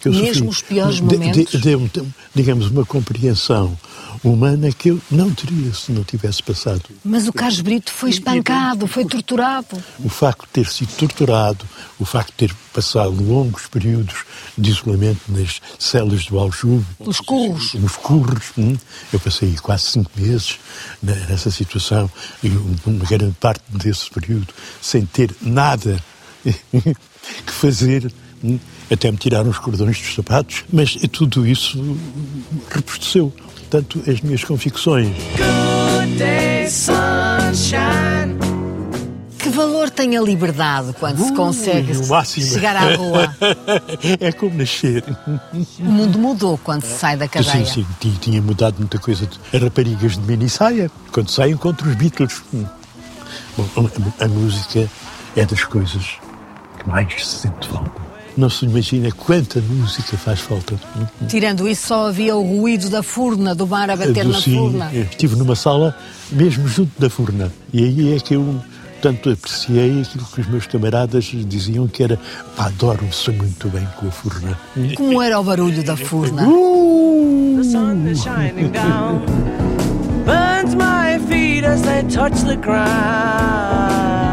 que 0.00 0.08
eu 0.08 0.12
Mesmo 0.12 0.26
sofri. 0.26 0.48
os 0.48 0.62
piores 0.62 1.00
momentos? 1.00 1.60
Deu-me, 1.60 1.90
digamos, 2.34 2.68
uma 2.68 2.86
compreensão 2.86 3.76
humana 4.22 4.70
que 4.72 4.90
eu 4.90 5.00
não 5.10 5.32
teria 5.32 5.72
se 5.74 5.90
não 5.92 6.04
tivesse 6.04 6.42
passado. 6.42 6.82
Mas 7.04 7.26
o 7.26 7.32
Carlos 7.32 7.60
Brito 7.60 7.92
foi 7.92 8.10
espancado, 8.10 8.86
foi 8.86 9.04
torturado. 9.04 9.82
O 9.98 10.08
facto 10.08 10.42
de 10.42 10.48
ter 10.48 10.66
sido 10.68 10.92
torturado, 10.96 11.66
o 11.98 12.04
facto 12.04 12.30
de 12.30 12.48
ter 12.48 12.54
passado 12.72 13.10
longos 13.10 13.66
períodos 13.66 14.24
de 14.56 14.70
isolamento 14.70 15.20
nas 15.28 15.60
celas 15.78 16.24
do 16.26 16.38
Aljube. 16.38 16.86
Nos 17.00 17.20
curros. 17.20 17.74
Nos 17.74 17.96
curros. 17.96 18.52
Hum? 18.56 18.76
Eu 19.12 19.20
passei 19.20 19.54
quase 19.56 19.84
cinco 19.84 20.10
meses 20.16 20.58
nessa 21.02 21.50
situação 21.50 22.10
e 22.42 22.48
uma 22.86 23.04
grande 23.04 23.34
parte 23.40 23.64
desse 23.70 24.10
período 24.10 24.48
sem 24.80 25.04
ter 25.04 25.34
nada 25.40 26.02
que 26.44 27.52
fazer. 27.52 28.12
Hum? 28.44 28.58
Até 28.90 29.10
me 29.10 29.16
tiraram 29.16 29.48
os 29.48 29.58
cordões 29.58 29.98
dos 29.98 30.14
sapatos, 30.14 30.64
mas 30.70 30.96
tudo 31.10 31.46
isso 31.46 31.96
reposteceu. 32.68 33.32
Portanto, 33.72 34.02
as 34.06 34.20
minhas 34.20 34.44
convicções. 34.44 35.16
Good 35.38 36.18
day, 36.18 36.68
sunshine 36.68 38.42
valor 39.52 39.90
tem 39.90 40.16
a 40.16 40.20
liberdade 40.22 40.94
quando 40.98 41.22
se 41.22 41.32
consegue 41.34 41.92
chegar 42.42 42.74
à 42.74 42.94
rua? 42.96 43.36
é 44.18 44.32
como 44.32 44.56
nascer. 44.56 45.04
O 45.78 45.84
mundo 45.84 46.18
mudou 46.18 46.56
quando 46.56 46.84
se 46.84 46.98
sai 46.98 47.18
da 47.18 47.28
cadeia. 47.28 47.66
Sim, 47.66 47.86
sim, 48.00 48.16
tinha 48.18 48.40
mudado 48.40 48.76
muita 48.78 48.98
coisa. 48.98 49.28
As 49.52 49.62
raparigas 49.62 50.12
de 50.12 50.20
mini 50.20 50.48
saia, 50.48 50.90
quando 51.12 51.30
saem 51.30 51.54
contra 51.56 51.86
os 51.86 51.94
Beatles. 51.94 52.42
Bom, 53.56 53.68
a, 54.20 54.24
a 54.24 54.28
música 54.28 54.88
é 55.36 55.44
das 55.44 55.64
coisas 55.64 56.16
que 56.78 56.88
mais 56.88 57.12
se 57.26 57.40
sente 57.40 57.68
falta. 57.68 58.11
Não 58.36 58.48
se 58.48 58.64
imagina 58.64 59.10
quanta 59.12 59.60
música 59.60 60.16
faz 60.16 60.40
falta. 60.40 60.74
Tirando 61.28 61.68
isso, 61.68 61.88
só 61.88 62.08
havia 62.08 62.36
o 62.36 62.42
ruído 62.42 62.88
da 62.88 63.02
furna, 63.02 63.54
do 63.54 63.66
bar 63.66 63.90
a 63.90 63.96
bater 63.96 64.24
do, 64.24 64.32
na 64.32 64.40
sim, 64.40 64.56
furna. 64.56 64.90
Estive 64.94 65.36
numa 65.36 65.54
sala 65.54 65.94
mesmo 66.30 66.66
junto 66.66 66.98
da 66.98 67.10
furna. 67.10 67.52
E 67.72 67.84
aí 67.84 68.14
é 68.14 68.18
que 68.18 68.34
eu 68.34 68.62
Portanto, 69.02 69.30
apreciei 69.30 70.00
aquilo 70.00 70.24
que 70.26 70.40
os 70.42 70.46
meus 70.46 70.66
camaradas 70.68 71.24
diziam 71.24 71.88
que 71.88 72.04
era 72.04 72.16
pá, 72.56 72.66
adoro-se 72.66 73.32
muito 73.32 73.68
bem 73.68 73.84
com 73.96 74.06
a 74.06 74.10
furna. 74.12 74.56
Como 74.96 75.20
era 75.20 75.40
o 75.40 75.42
barulho 75.42 75.82
da 75.82 75.96
furna? 75.96 76.46
Uh! 76.46 77.56
The 77.56 77.64
sun 77.64 78.06
is 78.06 78.22
shining 78.22 78.70
down 78.70 79.26
Burns 80.24 80.76
my 80.76 81.18
feet 81.28 81.64
as 81.64 81.82
they 81.82 82.02
touch 82.04 82.44
the 82.44 82.56
ground 82.56 84.31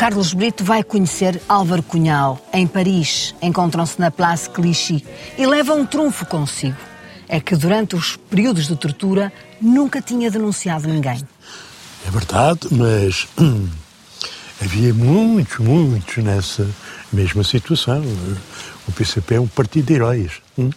Carlos 0.00 0.32
Brito 0.32 0.64
vai 0.64 0.82
conhecer 0.82 1.38
Álvaro 1.46 1.82
Cunhal 1.82 2.40
em 2.54 2.66
Paris. 2.66 3.34
Encontram-se 3.42 4.00
na 4.00 4.10
Place 4.10 4.48
Clichy 4.48 5.04
e 5.36 5.46
leva 5.46 5.74
um 5.74 5.84
trunfo 5.84 6.24
consigo 6.24 6.78
é 7.28 7.38
que 7.38 7.54
durante 7.54 7.94
os 7.96 8.16
períodos 8.16 8.66
de 8.66 8.76
tortura 8.76 9.30
nunca 9.60 10.00
tinha 10.00 10.30
denunciado 10.30 10.88
ninguém. 10.88 11.22
É 12.06 12.10
verdade, 12.10 12.68
mas 12.70 13.28
hum, 13.38 13.68
havia 14.58 14.94
muitos, 14.94 15.58
muitos 15.58 16.16
nessa 16.24 16.66
mesma 17.12 17.44
situação. 17.44 18.02
O 18.88 18.92
PCP 18.92 19.34
é 19.34 19.40
um 19.40 19.48
partido 19.48 19.84
de 19.84 19.92
heróis. 19.92 20.32
Hum? 20.56 20.70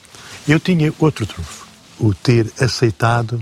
Eu 0.45 0.59
tinha 0.59 0.93
outro 0.99 1.25
trunfo, 1.25 1.65
o 1.97 2.13
ter 2.13 2.51
aceitado 2.59 3.41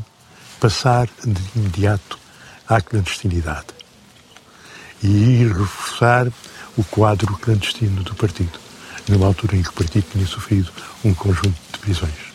passar 0.59 1.09
de 1.25 1.41
imediato 1.55 2.19
à 2.69 2.79
clandestinidade 2.79 3.80
e 5.03 5.07
ir 5.07 5.51
reforçar 5.51 6.27
o 6.77 6.83
quadro 6.83 7.37
clandestino 7.37 8.03
do 8.03 8.15
partido, 8.15 8.59
numa 9.07 9.27
altura 9.27 9.57
em 9.57 9.63
que 9.63 9.69
o 9.69 9.73
partido 9.73 10.05
tinha 10.11 10.25
sofrido 10.25 10.71
um 11.03 11.13
conjunto 11.13 11.55
de 11.73 11.79
prisões 11.79 12.31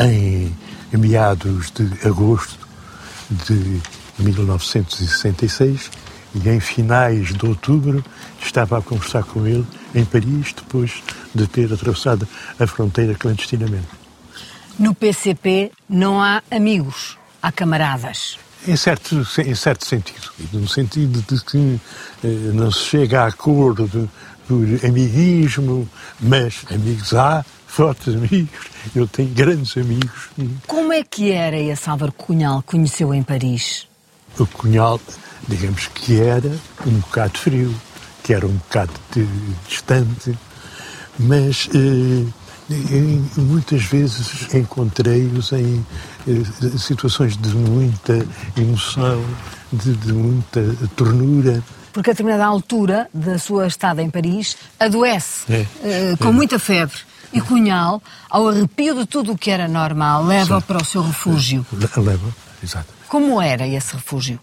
em 0.00 0.54
meados 0.92 1.70
de 1.70 2.06
agosto 2.06 2.58
de 3.30 3.80
1966 4.18 5.90
e 6.34 6.48
em 6.48 6.60
finais 6.60 7.34
de 7.34 7.46
outubro 7.46 8.04
estava 8.40 8.78
a 8.78 8.82
conversar 8.82 9.24
com 9.24 9.46
ele 9.46 9.66
em 9.94 10.04
Paris 10.04 10.52
depois 10.52 11.02
de 11.34 11.46
ter 11.46 11.72
atravessado 11.72 12.28
a 12.58 12.66
fronteira 12.66 13.14
clandestinamente. 13.14 13.88
No 14.78 14.94
PCP 14.94 15.72
não 15.88 16.22
há 16.22 16.42
amigos, 16.50 17.18
há 17.42 17.50
camaradas. 17.50 18.38
Em 18.66 18.76
certo, 18.76 19.26
em 19.38 19.54
certo 19.54 19.86
sentido. 19.86 20.30
No 20.52 20.68
sentido 20.68 21.22
de 21.22 21.44
que 21.44 21.80
eh, 22.24 22.28
não 22.52 22.70
se 22.70 22.80
chega 22.80 23.22
a 23.22 23.26
acordo 23.28 24.10
por 24.46 24.64
amiguismo, 24.84 25.88
mas 26.20 26.64
amigos 26.70 27.14
há, 27.14 27.44
fortes 27.66 28.14
amigos. 28.14 28.66
Eu 28.96 29.06
tenho 29.06 29.28
grandes 29.28 29.76
amigos. 29.76 30.30
Como 30.66 30.92
é 30.92 31.04
que 31.04 31.30
era 31.30 31.58
esse 31.58 31.88
Álvaro 31.88 32.12
Cunhal 32.12 32.62
que 32.62 32.68
conheceu 32.68 33.14
em 33.14 33.22
Paris? 33.22 33.86
O 34.38 34.46
Cunhal, 34.46 35.00
digamos 35.46 35.86
que 35.88 36.20
era 36.20 36.50
um 36.86 36.98
bocado 36.98 37.38
frio, 37.38 37.74
que 38.24 38.32
era 38.32 38.46
um 38.46 38.54
bocado 38.54 38.92
distante, 39.68 40.36
mas 41.18 41.68
eh, 41.74 42.24
muitas 43.36 43.82
vezes 43.84 44.52
encontrei-os 44.54 45.52
em 45.52 45.84
eh, 46.26 46.78
situações 46.78 47.36
de 47.36 47.54
muita 47.54 48.26
emoção, 48.56 49.24
de, 49.72 49.94
de 49.94 50.12
muita 50.12 50.62
ternura 50.96 51.62
porque 51.92 52.10
a 52.10 52.12
determinada 52.12 52.44
altura 52.44 53.08
da 53.12 53.38
sua 53.38 53.66
estada 53.66 54.00
em 54.00 54.08
Paris 54.08 54.56
adoece 54.78 55.52
é, 55.52 56.12
uh, 56.12 56.16
com 56.18 56.28
é. 56.28 56.32
muita 56.32 56.56
febre. 56.58 56.96
E 57.32 57.40
Cunhal, 57.40 58.00
ao 58.30 58.48
arrepio 58.48 58.94
de 58.94 59.04
tudo 59.04 59.32
o 59.32 59.38
que 59.38 59.50
era 59.50 59.66
normal, 59.66 60.24
leva 60.24 60.60
para 60.60 60.80
o 60.80 60.84
seu 60.84 61.02
refúgio. 61.02 61.66
Leva, 61.96 62.34
exatamente. 62.62 63.08
Como 63.08 63.42
era 63.42 63.66
esse 63.66 63.94
refúgio? 63.94 64.38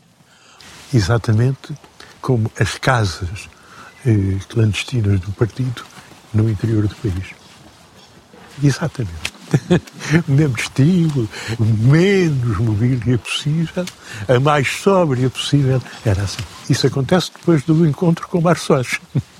Exatamente 0.94 1.74
como 2.22 2.52
as 2.60 2.78
casas 2.78 3.50
eh, 4.06 4.38
clandestinas 4.50 5.20
do 5.22 5.32
partido 5.32 5.84
no 6.34 6.50
interior 6.50 6.88
do 6.88 6.96
país. 6.96 7.45
Exatamente. 8.64 9.36
o 10.28 10.32
mesmo 10.32 10.58
estilo, 10.58 11.30
menos 11.60 12.58
mobília 12.58 13.18
possível, 13.18 13.86
a 14.28 14.40
mais 14.40 14.68
sóbria 14.68 15.30
possível. 15.30 15.82
Era 16.06 16.24
assim. 16.24 16.44
Isso 16.70 16.88
acontece 16.88 17.32
depois 17.38 17.64
do 17.64 17.86
encontro 17.86 18.28
com 18.28 18.40
o 18.40 18.42
Marçós. 18.42 19.00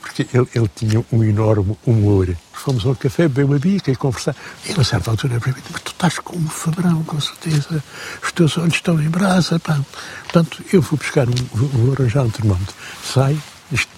Porque 0.00 0.26
ele, 0.32 0.48
ele, 0.54 0.70
tinha 0.74 1.04
um 1.12 1.24
enorme 1.24 1.76
humor. 1.86 2.36
Fomos 2.52 2.84
ao 2.84 2.94
café, 2.94 3.22
beber 3.28 3.44
uma 3.44 3.58
bica 3.58 3.90
e 3.90 3.96
conversar. 3.96 4.36
E 4.66 4.78
a 4.78 4.84
certa 4.84 5.10
altura 5.10 5.40
para 5.40 5.52
mim, 5.52 5.62
mas 5.70 5.82
tu 5.82 5.92
estás 5.92 6.18
como 6.18 6.44
um 6.44 6.48
fabrão, 6.48 7.02
com 7.04 7.20
certeza. 7.20 7.82
Os 8.22 8.32
teus 8.32 8.58
olhos 8.58 8.74
estão 8.74 9.00
em 9.00 9.08
brasa. 9.08 9.58
Pá. 9.58 9.80
Portanto, 10.24 10.62
eu 10.72 10.82
vou 10.82 10.98
buscar, 10.98 11.28
um, 11.28 11.34
vou 11.52 11.94
arranjar 11.94 12.24
um 12.24 12.30
termómetro. 12.30 12.74
Sai, 13.02 13.38
isto, 13.72 13.88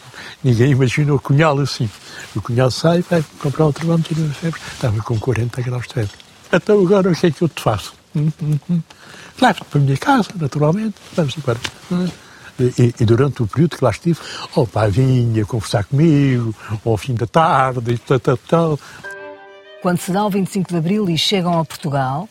ninguém 0.42 0.72
imaginou 0.72 1.18
cunhá-lo 1.18 1.62
assim. 1.62 1.88
O 2.34 2.40
cunhado 2.40 2.70
sai, 2.70 3.02
vai 3.02 3.24
comprar 3.40 3.66
o 3.66 3.72
termómetro 3.72 4.14
de 4.14 4.34
febre. 4.34 4.60
Estava 4.72 5.02
com 5.02 5.18
40 5.18 5.62
graus 5.62 5.86
de 5.86 5.94
febre. 5.94 6.12
Então 6.52 6.80
agora 6.80 7.10
o 7.10 7.14
que 7.14 7.26
é 7.26 7.30
que 7.30 7.42
eu 7.42 7.48
te 7.48 7.62
faço? 7.62 7.94
Hum, 8.14 8.30
hum, 8.42 8.58
hum. 8.70 8.82
Para 9.38 9.56
a 9.74 9.78
minha 9.78 9.96
casa, 9.96 10.30
naturalmente. 10.38 10.94
Vamos 11.14 11.36
embora. 11.36 11.58
E, 12.60 12.94
e, 13.00 13.04
durante 13.04 13.42
o 13.42 13.46
período 13.46 13.76
que 13.76 13.84
lá 13.84 13.90
estive, 13.90 14.18
o 14.54 14.66
pai 14.66 14.90
vinha 14.90 15.44
conversar 15.44 15.84
comigo, 15.84 16.54
ao 16.84 16.96
fim 16.96 17.14
da 17.14 17.26
tarde, 17.26 17.92
e 17.92 17.98
tal, 17.98 18.20
tal, 18.20 18.36
tal. 18.36 18.80
Quando 19.80 19.98
se 19.98 20.12
dá 20.12 20.24
o 20.24 20.30
25 20.30 20.70
de 20.70 20.76
Abril 20.76 21.10
e 21.10 21.18
chegam 21.18 21.58
a 21.58 21.64
Portugal, 21.64 22.28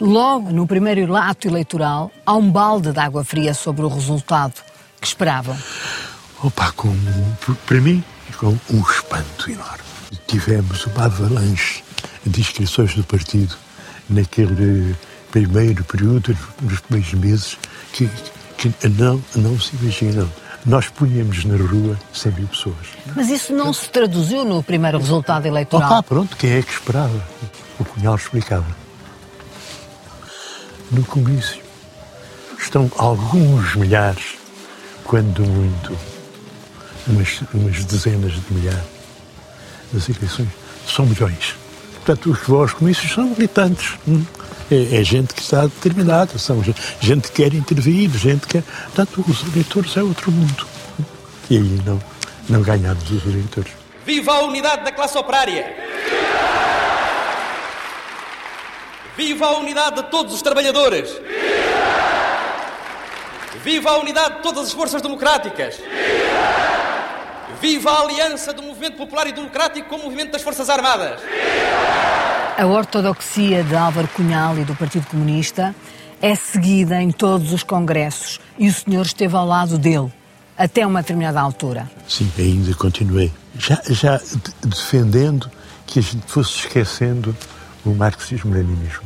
logo 0.00 0.50
no 0.50 0.66
primeiro 0.66 1.14
ato 1.16 1.48
eleitoral, 1.48 2.10
há 2.26 2.34
um 2.34 2.50
balde 2.50 2.92
de 2.92 2.98
água 2.98 3.24
fria 3.24 3.54
sobre 3.54 3.86
o 3.86 3.88
resultado 3.88 4.60
que 5.00 5.06
esperavam. 5.06 5.56
Opa, 6.42 6.72
com, 6.72 6.94
para 7.66 7.80
mim, 7.80 8.02
com 8.38 8.56
um 8.70 8.80
espanto 8.80 9.50
enorme. 9.50 9.82
Tivemos 10.26 10.86
uma 10.86 11.06
avalanche 11.06 11.82
de 12.24 12.40
inscrições 12.40 12.94
do 12.94 13.02
partido 13.02 13.56
naquele 14.08 14.94
primeiro 15.32 15.82
período, 15.84 16.36
nos 16.62 16.80
primeiros 16.80 17.14
meses, 17.14 17.58
que, 17.92 18.08
que 18.56 18.72
não, 18.88 19.22
não 19.34 19.58
se 19.58 19.74
imaginam. 19.76 20.30
Nós 20.64 20.88
punhamos 20.88 21.44
na 21.44 21.56
rua 21.56 21.98
100 22.12 22.32
mil 22.32 22.48
pessoas. 22.48 22.86
Mas 23.14 23.28
isso 23.28 23.52
não 23.52 23.72
se 23.72 23.88
traduziu 23.88 24.44
no 24.44 24.62
primeiro 24.62 24.98
resultado 24.98 25.46
eleitoral? 25.46 25.94
Ah, 25.94 26.02
pronto, 26.02 26.36
quem 26.36 26.52
é 26.52 26.62
que 26.62 26.70
esperava? 26.72 27.22
O 27.78 27.84
Cunhal 27.84 28.16
explicava. 28.16 28.66
No 30.90 31.04
comício 31.04 31.62
estão 32.58 32.90
alguns 32.96 33.74
milhares, 33.76 34.36
quando 35.04 35.42
muito, 35.44 35.96
umas, 37.08 37.40
umas 37.54 37.84
dezenas 37.84 38.32
de 38.32 38.54
milhares 38.54 38.98
das 39.92 40.08
eleições, 40.08 40.48
são 40.86 41.06
milhões. 41.06 41.56
Portanto, 41.94 42.30
os 42.30 42.40
vós 42.46 42.72
comícios 42.72 43.12
são 43.12 43.24
militantes. 43.24 43.94
Hum? 44.06 44.24
É, 44.70 45.00
é, 45.00 45.04
gente 45.04 45.32
que 45.32 45.40
está 45.40 45.62
determinada, 45.62 46.38
são 46.38 46.62
gente, 46.62 47.30
que 47.30 47.42
quer 47.42 47.54
intervir, 47.54 48.10
gente 48.10 48.46
que 48.46 48.58
quer. 48.58 48.62
Portanto, 48.62 49.24
os 49.26 49.42
eleitores 49.48 49.96
é 49.96 50.02
outro 50.02 50.30
mundo. 50.30 50.66
E 51.50 51.56
aí 51.56 51.82
não, 51.84 52.00
não 52.48 52.62
ganhamos 52.62 53.10
os 53.10 53.24
eleitores. 53.24 53.72
Viva 54.04 54.32
a 54.32 54.40
unidade 54.44 54.84
da 54.84 54.92
classe 54.92 55.16
operária! 55.16 55.74
Viva 59.16 59.46
a 59.46 59.58
unidade 59.58 59.96
de 59.96 60.10
todos 60.10 60.34
os 60.34 60.42
trabalhadores! 60.42 61.10
Viva 63.64 63.90
a 63.90 63.98
unidade 63.98 64.36
de 64.36 64.42
todas 64.42 64.66
as 64.66 64.72
forças 64.72 65.02
democráticas! 65.02 65.76
Viva! 65.76 66.27
Viva 67.60 67.90
a 67.90 68.02
aliança 68.02 68.52
do 68.52 68.62
Movimento 68.62 68.96
Popular 68.96 69.26
e 69.26 69.32
Democrático 69.32 69.88
com 69.88 69.96
o 69.96 70.04
Movimento 70.04 70.30
das 70.30 70.42
Forças 70.42 70.70
Armadas! 70.70 71.20
A 72.56 72.66
ortodoxia 72.66 73.64
de 73.64 73.74
Álvaro 73.74 74.08
Cunhal 74.08 74.58
e 74.58 74.64
do 74.64 74.74
Partido 74.76 75.06
Comunista 75.06 75.74
é 76.20 76.34
seguida 76.34 77.00
em 77.02 77.10
todos 77.10 77.52
os 77.52 77.62
congressos 77.62 78.40
e 78.58 78.68
o 78.68 78.72
senhor 78.72 79.06
esteve 79.06 79.36
ao 79.36 79.46
lado 79.46 79.78
dele 79.78 80.12
até 80.56 80.86
uma 80.86 81.00
determinada 81.02 81.40
altura. 81.40 81.88
Sim, 82.08 82.30
ainda 82.38 82.74
continuei. 82.74 83.32
Já, 83.56 83.80
já 83.90 84.20
defendendo 84.64 85.50
que 85.86 86.00
a 86.00 86.02
gente 86.02 86.26
fosse 86.26 86.58
esquecendo 86.58 87.36
o 87.84 87.90
marxismo-leninismo. 87.90 89.02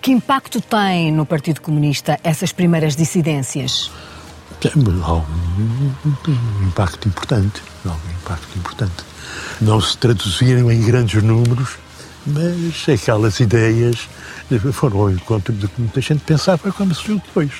Que 0.00 0.12
impacto 0.12 0.60
tem 0.60 1.12
no 1.12 1.24
Partido 1.24 1.60
Comunista 1.60 2.18
essas 2.22 2.52
primeiras 2.52 2.96
dissidências? 2.96 3.90
Tem 4.60 4.72
algum 5.02 5.24
impacto 6.66 7.06
importante, 7.08 7.62
algum 7.84 8.10
impacto 8.10 8.58
importante. 8.58 9.04
Não 9.60 9.80
se 9.80 9.96
traduziram 9.96 10.70
em 10.70 10.82
grandes 10.82 11.22
números, 11.22 11.76
mas 12.26 12.88
aquelas 12.88 13.38
ideias 13.38 14.08
foram 14.72 15.00
ao 15.00 15.10
encontro 15.10 15.52
do 15.52 15.68
que 15.68 15.80
muita 15.80 16.00
gente 16.00 16.24
pensava 16.24 16.72
quando 16.72 16.94
se 16.94 17.04
viu 17.06 17.16
depois. 17.24 17.52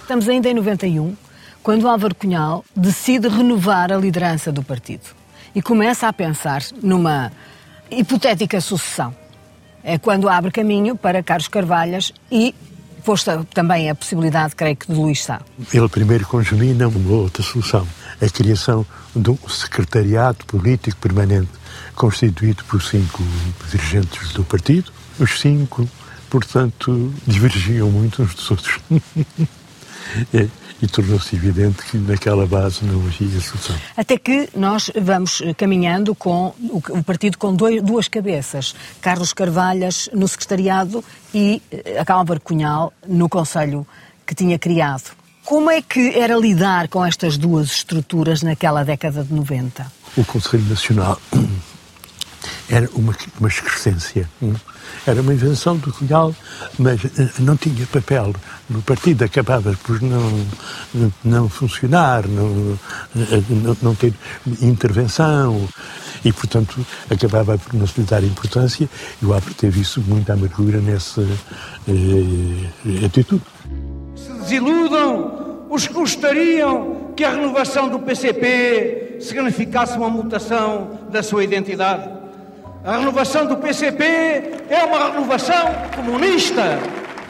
Estamos 0.00 0.28
ainda 0.28 0.48
em 0.48 0.54
91, 0.54 1.16
quando 1.62 1.88
Álvaro 1.88 2.14
Cunhal 2.14 2.64
decide 2.74 3.28
renovar 3.28 3.92
a 3.92 3.96
liderança 3.96 4.52
do 4.52 4.62
partido 4.62 5.02
e 5.54 5.60
começa 5.60 6.06
a 6.06 6.12
pensar 6.12 6.62
numa 6.82 7.32
hipotética 7.90 8.60
sucessão. 8.60 9.14
É 9.82 9.98
quando 9.98 10.28
abre 10.28 10.50
caminho 10.50 10.94
para 10.94 11.22
Carlos 11.22 11.48
Carvalhas 11.48 12.12
e 12.30 12.54
posta 13.08 13.42
também 13.54 13.88
a 13.88 13.94
possibilidade, 13.94 14.54
creio 14.54 14.76
que, 14.76 14.92
de 14.92 14.92
Luís 14.92 15.24
Sá. 15.24 15.40
Ele 15.72 15.88
primeiro 15.88 16.26
congemina 16.26 16.86
uma 16.88 17.16
outra 17.16 17.42
solução, 17.42 17.88
a 18.20 18.28
criação 18.28 18.84
de 19.16 19.30
um 19.30 19.38
secretariado 19.48 20.44
político 20.44 20.98
permanente 20.98 21.48
constituído 21.94 22.62
por 22.64 22.82
cinco 22.82 23.24
dirigentes 23.70 24.34
do 24.34 24.44
partido. 24.44 24.92
Os 25.18 25.40
cinco, 25.40 25.88
portanto, 26.28 27.10
divergiam 27.26 27.90
muito 27.90 28.22
uns 28.22 28.34
dos 28.34 28.50
outros. 28.50 28.78
e, 30.82 30.86
tornou-se 30.86 31.34
evidente 31.34 31.82
que 31.84 31.96
naquela 31.98 32.46
base 32.46 32.84
não 32.84 33.00
havia 33.00 33.40
solução. 33.40 33.76
Até 33.96 34.16
que 34.16 34.48
nós 34.54 34.90
vamos 35.00 35.42
caminhando 35.56 36.14
com 36.14 36.54
o, 36.70 37.02
partido 37.02 37.36
com 37.38 37.54
dois, 37.54 37.82
duas 37.82 38.08
cabeças, 38.08 38.74
Carlos 39.00 39.32
Carvalhas 39.32 40.08
no 40.12 40.26
secretariado 40.28 41.04
e 41.34 41.62
eh, 41.70 42.02
Álvaro 42.06 42.40
Cunhal 42.40 42.92
no 43.06 43.28
Conselho 43.28 43.86
que 44.26 44.34
tinha 44.34 44.58
criado. 44.58 45.16
Como 45.44 45.70
é 45.70 45.80
que 45.80 46.18
era 46.18 46.36
lidar 46.36 46.88
com 46.88 47.04
estas 47.04 47.38
duas 47.38 47.68
estruturas 47.68 48.42
naquela 48.42 48.84
década 48.84 49.24
de 49.24 49.32
90? 49.32 49.90
O 50.16 50.24
Conselho 50.24 50.64
Nacional 50.64 51.18
era 52.68 52.88
uma, 52.94 53.16
uma 53.40 53.48
excrescência. 53.48 54.28
Hum? 54.42 54.54
Era 55.06 55.20
uma 55.22 55.32
invenção 55.32 55.76
do 55.76 55.92
Cunhal, 55.92 56.34
mas 56.78 57.04
eh, 57.04 57.28
não 57.38 57.56
tinha 57.56 57.86
papel. 57.86 58.34
No 58.68 58.82
partido 58.82 59.24
acabava 59.24 59.76
por 59.82 60.00
não, 60.02 60.46
não 61.24 61.48
funcionar, 61.48 62.26
não, 62.26 62.78
eh, 63.16 63.42
não, 63.48 63.76
não 63.80 63.94
ter 63.94 64.12
intervenção 64.60 65.68
e, 66.24 66.32
portanto, 66.32 66.84
acabava 67.10 67.56
por 67.56 67.74
não 67.74 67.86
se 67.86 68.00
lhe 68.00 68.06
dar 68.06 68.22
importância 68.22 68.88
e 69.22 69.26
o 69.26 69.32
Abra 69.32 69.54
teve 69.54 69.80
isso 69.80 70.02
muita 70.06 70.34
amargura 70.34 70.78
nessa 70.80 71.22
eh, 71.88 73.06
atitude. 73.06 73.42
Se 74.14 74.32
desiludam 74.32 75.66
os 75.70 75.86
que 75.86 75.94
gostariam 75.94 77.12
que 77.16 77.24
a 77.24 77.30
renovação 77.30 77.88
do 77.88 77.98
PCP 78.00 79.18
significasse 79.20 79.96
uma 79.96 80.08
mutação 80.08 81.00
da 81.10 81.22
sua 81.22 81.44
identidade 81.44 82.17
A 82.84 82.98
renovação 82.98 83.46
do 83.46 83.56
PCP 83.56 84.04
é 84.04 84.84
uma 84.84 85.10
renovação 85.10 85.66
comunista. 85.96 86.78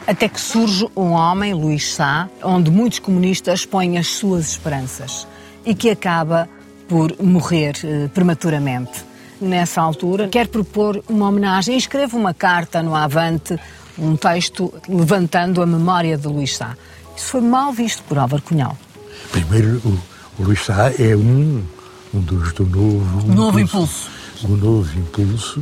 Até 0.05 0.29
que 0.29 0.39
surge 0.39 0.87
um 0.95 1.11
homem, 1.11 1.53
Luís 1.53 1.93
Sá, 1.93 2.29
onde 2.43 2.69
muitos 2.69 2.99
comunistas 2.99 3.65
põem 3.65 3.97
as 3.97 4.07
suas 4.07 4.51
esperanças 4.51 5.27
e 5.65 5.73
que 5.73 5.89
acaba 5.89 6.47
por 6.87 7.15
morrer 7.21 7.75
eh, 7.83 8.07
prematuramente. 8.13 9.03
Nessa 9.41 9.81
altura, 9.81 10.27
quer 10.27 10.47
propor 10.47 11.03
uma 11.09 11.27
homenagem 11.27 11.75
e 11.75 11.77
escreve 11.77 12.15
uma 12.15 12.33
carta 12.33 12.81
no 12.83 12.95
Avante, 12.95 13.57
um 13.97 14.15
texto 14.15 14.73
levantando 14.87 15.61
a 15.61 15.65
memória 15.65 16.17
de 16.17 16.27
Luís 16.27 16.57
Sá. 16.57 16.75
Isso 17.15 17.25
foi 17.25 17.41
mal 17.41 17.71
visto 17.73 18.03
por 18.03 18.17
Álvaro 18.17 18.41
Cunhal. 18.43 18.77
Primeiro, 19.31 19.81
o, 19.85 19.99
o 20.39 20.45
Luís 20.45 20.63
Sá 20.65 20.91
é 20.97 21.15
um, 21.15 21.63
um 22.13 22.19
dos 22.19 22.53
do 22.53 22.65
novo, 22.65 23.31
um 23.31 23.35
novo 23.35 23.59
impulso. 23.59 24.07
impulso. 24.07 24.18
O 24.43 24.55
novo 24.55 24.97
impulso 24.97 25.61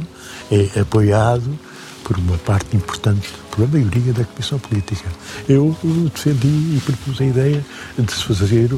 é 0.51 0.79
apoiado 0.79 1.57
por 2.03 2.17
uma 2.17 2.37
parte 2.37 2.75
importante, 2.75 3.27
pela 3.53 3.67
maioria 3.67 4.13
da 4.13 4.23
Comissão 4.23 4.59
Política. 4.59 5.09
Eu 5.49 5.75
defendi 6.13 6.47
e 6.47 6.81
propus 6.85 7.19
a 7.19 7.25
ideia 7.25 7.65
de 7.97 8.11
se 8.13 8.23
fazer 8.23 8.69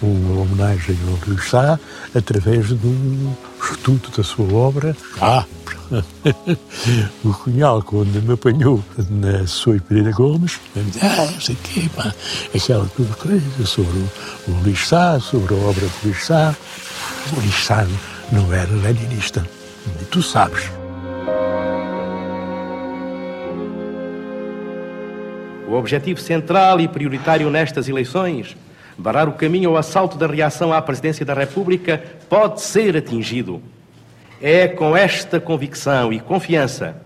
uma 0.00 0.42
homenagem 0.42 0.96
ao 1.06 1.18
Luís 1.28 1.48
Sá 1.50 1.78
através 2.14 2.68
de 2.68 2.86
um 2.86 3.34
estudo 3.60 4.10
da 4.16 4.22
sua 4.22 4.50
obra. 4.54 4.96
Ah, 5.20 5.44
o 7.24 7.32
Cunhal, 7.32 7.82
quando 7.82 8.22
me 8.22 8.34
apanhou 8.34 8.82
na 9.10 9.46
Soi 9.46 9.80
Pereira 9.80 10.12
Gomes, 10.12 10.60
me 10.76 10.84
disse, 10.84 11.04
ah, 11.04 11.28
não 11.30 11.40
sei 11.40 11.56
o 11.56 11.58
quê, 11.58 11.90
pá, 11.94 12.14
aquela 12.54 12.86
tudo 12.96 13.16
coisa 13.16 13.66
sobre 13.66 13.98
o, 13.98 14.50
o 14.50 14.62
Luís 14.62 14.86
Sá, 14.86 15.18
sobre 15.20 15.54
a 15.54 15.58
obra 15.58 15.84
do 15.86 15.92
Luís 16.04 16.24
Sá. 16.24 16.54
O 17.32 17.40
Luís 17.40 17.64
Sá 17.64 17.86
não 18.32 18.52
era 18.52 18.70
leninista, 18.70 19.46
e 20.00 20.04
tu 20.04 20.22
sabes. 20.22 20.70
O 25.66 25.74
objetivo 25.74 26.20
central 26.20 26.80
e 26.80 26.88
prioritário 26.88 27.50
nestas 27.50 27.88
eleições 27.88 28.56
barrar 28.96 29.28
o 29.28 29.32
caminho 29.32 29.70
ao 29.70 29.76
assalto 29.76 30.18
da 30.18 30.26
reação 30.26 30.72
à 30.72 30.82
presidência 30.82 31.24
da 31.24 31.34
República 31.34 32.02
pode 32.28 32.60
ser 32.60 32.96
atingido. 32.96 33.62
É 34.40 34.66
com 34.66 34.96
esta 34.96 35.38
convicção 35.38 36.12
e 36.12 36.20
confiança 36.20 36.96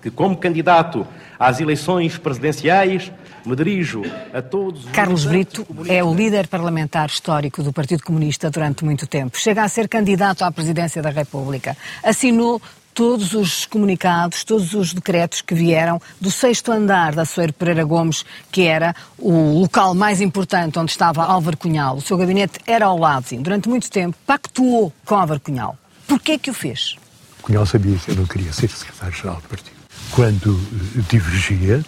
que, 0.00 0.10
como 0.10 0.36
candidato 0.36 1.06
às 1.38 1.60
eleições 1.60 2.18
presidenciais, 2.18 3.12
me 3.44 3.56
dirijo 3.56 4.02
a 4.32 4.40
todos. 4.42 4.84
Carlos 4.92 5.24
Brito 5.24 5.66
é 5.88 6.02
o 6.02 6.14
líder 6.14 6.48
parlamentar 6.48 7.08
histórico 7.08 7.62
do 7.62 7.72
Partido 7.72 8.02
Comunista 8.02 8.50
durante 8.50 8.84
muito 8.84 9.06
tempo. 9.06 9.38
Chega 9.38 9.62
a 9.62 9.68
ser 9.68 9.88
candidato 9.88 10.42
à 10.44 10.50
presidência 10.50 11.02
da 11.02 11.10
República. 11.10 11.76
Assinou 12.02 12.60
todos 12.94 13.32
os 13.32 13.64
comunicados, 13.66 14.44
todos 14.44 14.74
os 14.74 14.92
decretos 14.92 15.40
que 15.40 15.54
vieram 15.54 16.00
do 16.20 16.30
sexto 16.30 16.70
andar 16.70 17.14
da 17.14 17.24
Soeiro 17.24 17.52
Pereira 17.52 17.84
Gomes, 17.84 18.24
que 18.50 18.62
era 18.62 18.94
o 19.18 19.60
local 19.60 19.94
mais 19.94 20.20
importante 20.20 20.78
onde 20.78 20.90
estava 20.90 21.24
Álvaro 21.24 21.56
Cunhal. 21.56 21.96
O 21.96 22.00
seu 22.00 22.16
gabinete 22.16 22.58
era 22.66 22.86
ao 22.86 22.98
lado, 22.98 23.26
sim. 23.28 23.40
Durante 23.40 23.68
muito 23.68 23.90
tempo, 23.90 24.16
pactuou 24.26 24.92
com 25.04 25.14
Álvaro 25.14 25.40
Cunhal. 25.40 25.76
Porquê 26.06 26.38
que 26.38 26.50
o 26.50 26.54
fez? 26.54 26.96
Cunhal 27.40 27.66
sabia 27.66 27.96
que 27.96 28.10
eu 28.10 28.16
não 28.16 28.26
queria 28.26 28.52
ser 28.52 28.68
secretário-geral 28.68 29.36
do 29.36 29.48
partido. 29.48 29.76
Quando 30.10 30.52
eh, 30.52 31.02
divergia, 31.08 31.82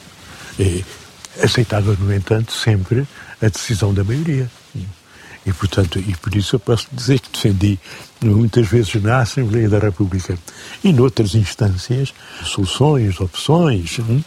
eh, 0.59 0.83
aceitava, 1.43 1.95
no 1.95 2.13
entanto, 2.15 2.53
sempre 2.53 3.07
a 3.41 3.49
decisão 3.49 3.93
da 3.93 4.05
maioria. 4.05 4.51
E, 5.47 5.53
portanto, 5.53 5.99
e 5.99 6.17
por 6.17 6.35
isso 6.35 6.57
eu 6.57 6.61
posso 6.61 6.87
dizer 6.91 7.21
que 7.21 7.31
defendi 7.31 7.79
muitas 8.23 8.67
vezes 8.67 8.95
na 9.03 9.19
Assembleia 9.19 9.69
da 9.69 9.79
República 9.79 10.39
e 10.83 10.91
noutras 10.91 11.35
instâncias 11.35 12.15
soluções, 12.43 13.21
opções 13.21 13.99
hum, 13.99 14.23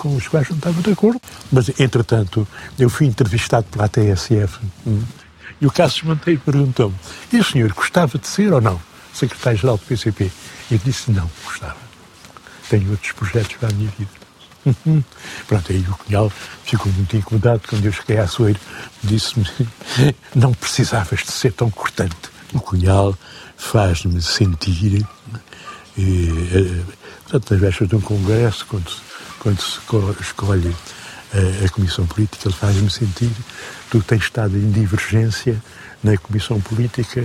com 0.00 0.14
os 0.14 0.28
quais 0.28 0.50
não 0.50 0.56
estava 0.58 0.82
de 0.82 0.92
acordo. 0.92 1.20
Mas, 1.50 1.70
entretanto, 1.80 2.46
eu 2.78 2.90
fui 2.90 3.06
entrevistado 3.06 3.66
pela 3.70 3.88
TSF 3.88 4.58
hum, 4.86 5.02
e 5.60 5.66
o 5.66 5.70
Cássio 5.70 6.06
Monteiro 6.06 6.42
perguntou-me 6.44 6.96
e 7.32 7.38
o 7.38 7.44
senhor 7.44 7.72
gostava 7.72 8.18
de 8.18 8.28
ser 8.28 8.52
ou 8.52 8.60
não 8.60 8.80
secretário-geral 9.14 9.78
do 9.78 9.84
PCP? 9.84 10.30
Eu 10.70 10.78
disse 10.78 11.10
não, 11.10 11.30
gostava. 11.44 11.76
Tenho 12.68 12.90
outros 12.90 13.12
projetos 13.12 13.56
para 13.56 13.70
a 13.70 13.72
minha 13.72 13.90
vida. 13.98 14.19
Pronto, 15.46 15.72
aí 15.72 15.80
o 15.80 15.96
Cunhal 15.96 16.32
ficou 16.64 16.92
muito 16.92 17.16
incomodado 17.16 17.62
quando 17.68 17.84
eu 17.84 17.92
cheguei 17.92 18.18
à 18.18 18.26
Soeiro. 18.26 18.60
Disse-me: 19.02 19.46
Não 20.34 20.52
precisavas 20.52 21.20
de 21.20 21.32
ser 21.32 21.52
tão 21.52 21.70
cortante. 21.70 22.30
O 22.52 22.60
Cunhal 22.60 23.16
faz-me 23.56 24.20
sentir, 24.20 25.06
eh, 25.96 26.02
eh, 26.02 26.82
portanto, 27.22 27.50
nas 27.52 27.60
vésperas 27.60 27.88
de 27.90 27.96
um 27.96 28.00
congresso, 28.00 28.66
quando, 28.66 28.90
quando 29.38 29.60
se 29.60 29.78
escolhe 30.20 30.76
a, 31.32 31.64
a 31.64 31.68
Comissão 31.68 32.06
Política, 32.06 32.48
ele 32.48 32.56
faz-me 32.56 32.90
sentir 32.90 33.30
tu 33.90 34.00
tens 34.00 34.22
estado 34.22 34.56
em 34.56 34.70
divergência 34.70 35.60
na 36.02 36.16
Comissão 36.16 36.60
Política, 36.60 37.24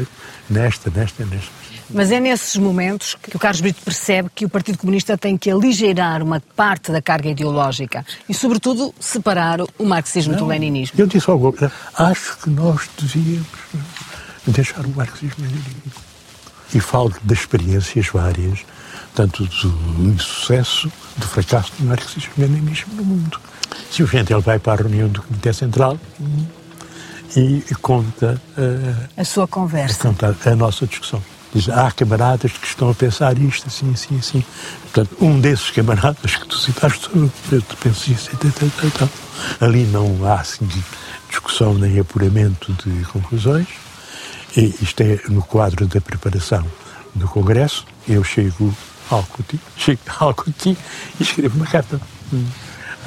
nesta, 0.50 0.90
nesta, 0.90 1.24
nesta. 1.26 1.65
Mas 1.90 2.12
é 2.12 2.20
nesses 2.20 2.56
momentos 2.56 3.16
que 3.22 3.36
o 3.36 3.40
Carlos 3.40 3.62
Brito 3.62 3.82
percebe 3.84 4.30
que 4.34 4.46
o 4.46 4.50
Partido 4.50 4.78
Comunista 4.78 5.18
tem 5.18 5.38
que 5.38 5.50
aligeirar 5.52 6.22
uma 6.24 6.42
parte 6.56 6.92
da 6.92 7.02
carga 7.02 7.30
ideológica 7.30 8.06
e, 8.28 8.34
sobretudo, 8.34 8.94
separar 9.00 9.60
o 9.62 9.86
marxismo 9.86 10.34
Não, 10.34 10.40
do 10.40 10.46
leninismo. 10.48 11.00
Eu 11.00 11.08
disse 11.08 11.30
algo, 11.30 11.56
acho 11.98 12.38
que 12.38 12.50
nós 12.50 12.90
devíamos 13.00 13.48
deixar 14.48 14.86
o 14.86 14.90
marxismo 14.90 15.46
e. 15.46 16.06
E 16.78 16.80
falo 16.80 17.14
das 17.22 17.40
experiências 17.40 18.08
várias, 18.08 18.60
tanto 19.14 19.46
do 19.46 20.10
insucesso, 20.10 20.92
do 21.16 21.28
fracasso 21.28 21.72
do 21.78 21.86
marxismo 21.86 22.34
e 22.38 22.42
leninismo 22.42 22.94
no 22.96 23.06
mundo. 23.06 23.40
Se 23.92 24.04
o 24.04 24.08
gente 24.08 24.34
ele 24.34 24.42
vai 24.42 24.60
para 24.60 24.74
a 24.74 24.76
reunião 24.78 25.08
do 25.08 25.22
Comitê 25.22 25.54
Central 25.54 25.98
e 27.36 27.64
conta 27.82 28.42
uh, 28.58 29.10
a 29.16 29.24
sua 29.24 29.48
conversa, 29.48 30.00
conta 30.00 30.36
a 30.46 30.56
nossa 30.56 30.88
discussão. 30.88 31.22
Diz, 31.56 31.70
há 31.70 31.90
camaradas 31.90 32.52
que 32.52 32.68
estão 32.68 32.90
a 32.90 32.94
pensar 32.94 33.38
isto, 33.38 33.68
assim, 33.68 33.90
assim, 33.94 34.20
assim. 34.20 34.44
Portanto, 34.82 35.16
um 35.22 35.40
desses 35.40 35.72
camaradas 35.72 36.36
que 36.36 36.46
tu 36.46 36.58
citaste, 36.58 37.10
eu 37.16 37.64
penso 37.82 38.12
isso, 38.12 38.30
e 38.34 38.36
tal, 38.36 38.52
tal, 38.52 38.92
tal. 38.92 39.10
Ali 39.62 39.86
não 39.86 40.26
há, 40.26 40.42
assim, 40.42 40.68
discussão 41.30 41.74
nem 41.74 41.98
apuramento 41.98 42.74
de 42.74 43.06
conclusões. 43.06 43.70
E 44.58 44.66
isto 44.82 45.00
é 45.00 45.22
no 45.30 45.42
quadro 45.42 45.88
da 45.88 46.02
preparação 46.02 46.66
do 47.14 47.26
Congresso. 47.26 47.86
Eu 48.06 48.22
chego 48.22 48.76
ao 49.10 49.24
Coutinho, 49.24 49.62
chego 49.78 50.02
ao 50.20 50.34
Coutinho 50.34 50.78
e 51.18 51.24
escrevo 51.24 51.56
uma 51.56 51.68
carta 51.68 52.02
hum, 52.34 52.46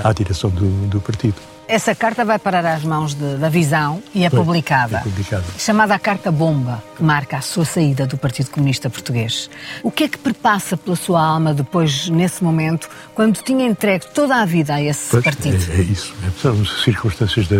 à 0.02 0.10
direção 0.14 0.48
do, 0.48 0.88
do 0.88 1.02
partido. 1.02 1.36
Essa 1.68 1.94
carta 1.94 2.24
vai 2.24 2.38
parar 2.38 2.64
às 2.64 2.82
mãos 2.82 3.12
de, 3.12 3.36
da 3.36 3.50
Visão 3.50 4.02
e 4.14 4.24
é 4.24 4.30
publicada. 4.30 4.96
É 4.96 5.00
publicada. 5.02 5.44
Chamada 5.58 5.94
a 5.94 5.98
Carta 5.98 6.32
Bomba, 6.32 6.82
que 6.96 7.02
marca 7.04 7.36
a 7.36 7.40
sua 7.42 7.66
saída 7.66 8.06
do 8.06 8.16
Partido 8.16 8.48
Comunista 8.48 8.88
Português. 8.88 9.50
O 9.82 9.90
que 9.90 10.04
é 10.04 10.08
que 10.08 10.16
perpassa 10.16 10.78
pela 10.78 10.96
sua 10.96 11.22
alma 11.22 11.52
depois, 11.52 12.08
nesse 12.08 12.42
momento, 12.42 12.88
quando 13.14 13.42
tinha 13.42 13.66
entregue 13.66 14.06
toda 14.14 14.36
a 14.36 14.46
vida 14.46 14.76
a 14.76 14.82
esse 14.82 15.10
pois, 15.10 15.22
partido? 15.22 15.62
É, 15.70 15.76
é 15.76 15.82
isso. 15.82 16.14
São 16.40 16.64
circunstâncias 16.64 17.46
da, 17.46 17.58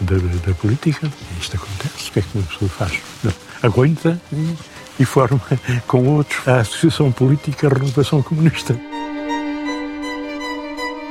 da, 0.00 0.16
da, 0.46 0.54
política. 0.54 1.12
Isto 1.38 1.56
acontece. 1.56 2.08
O 2.08 2.12
que 2.12 2.18
é 2.20 2.22
que 2.22 2.38
uma 2.38 2.46
pessoa 2.46 2.70
faz? 2.70 2.98
Aguenta 3.62 4.18
e, 4.32 4.54
e 5.00 5.04
forma 5.04 5.38
com 5.86 6.02
outros 6.08 6.48
a 6.48 6.60
Associação 6.60 7.12
Política 7.12 7.68
Renovação 7.68 8.22
Comunista. 8.22 8.74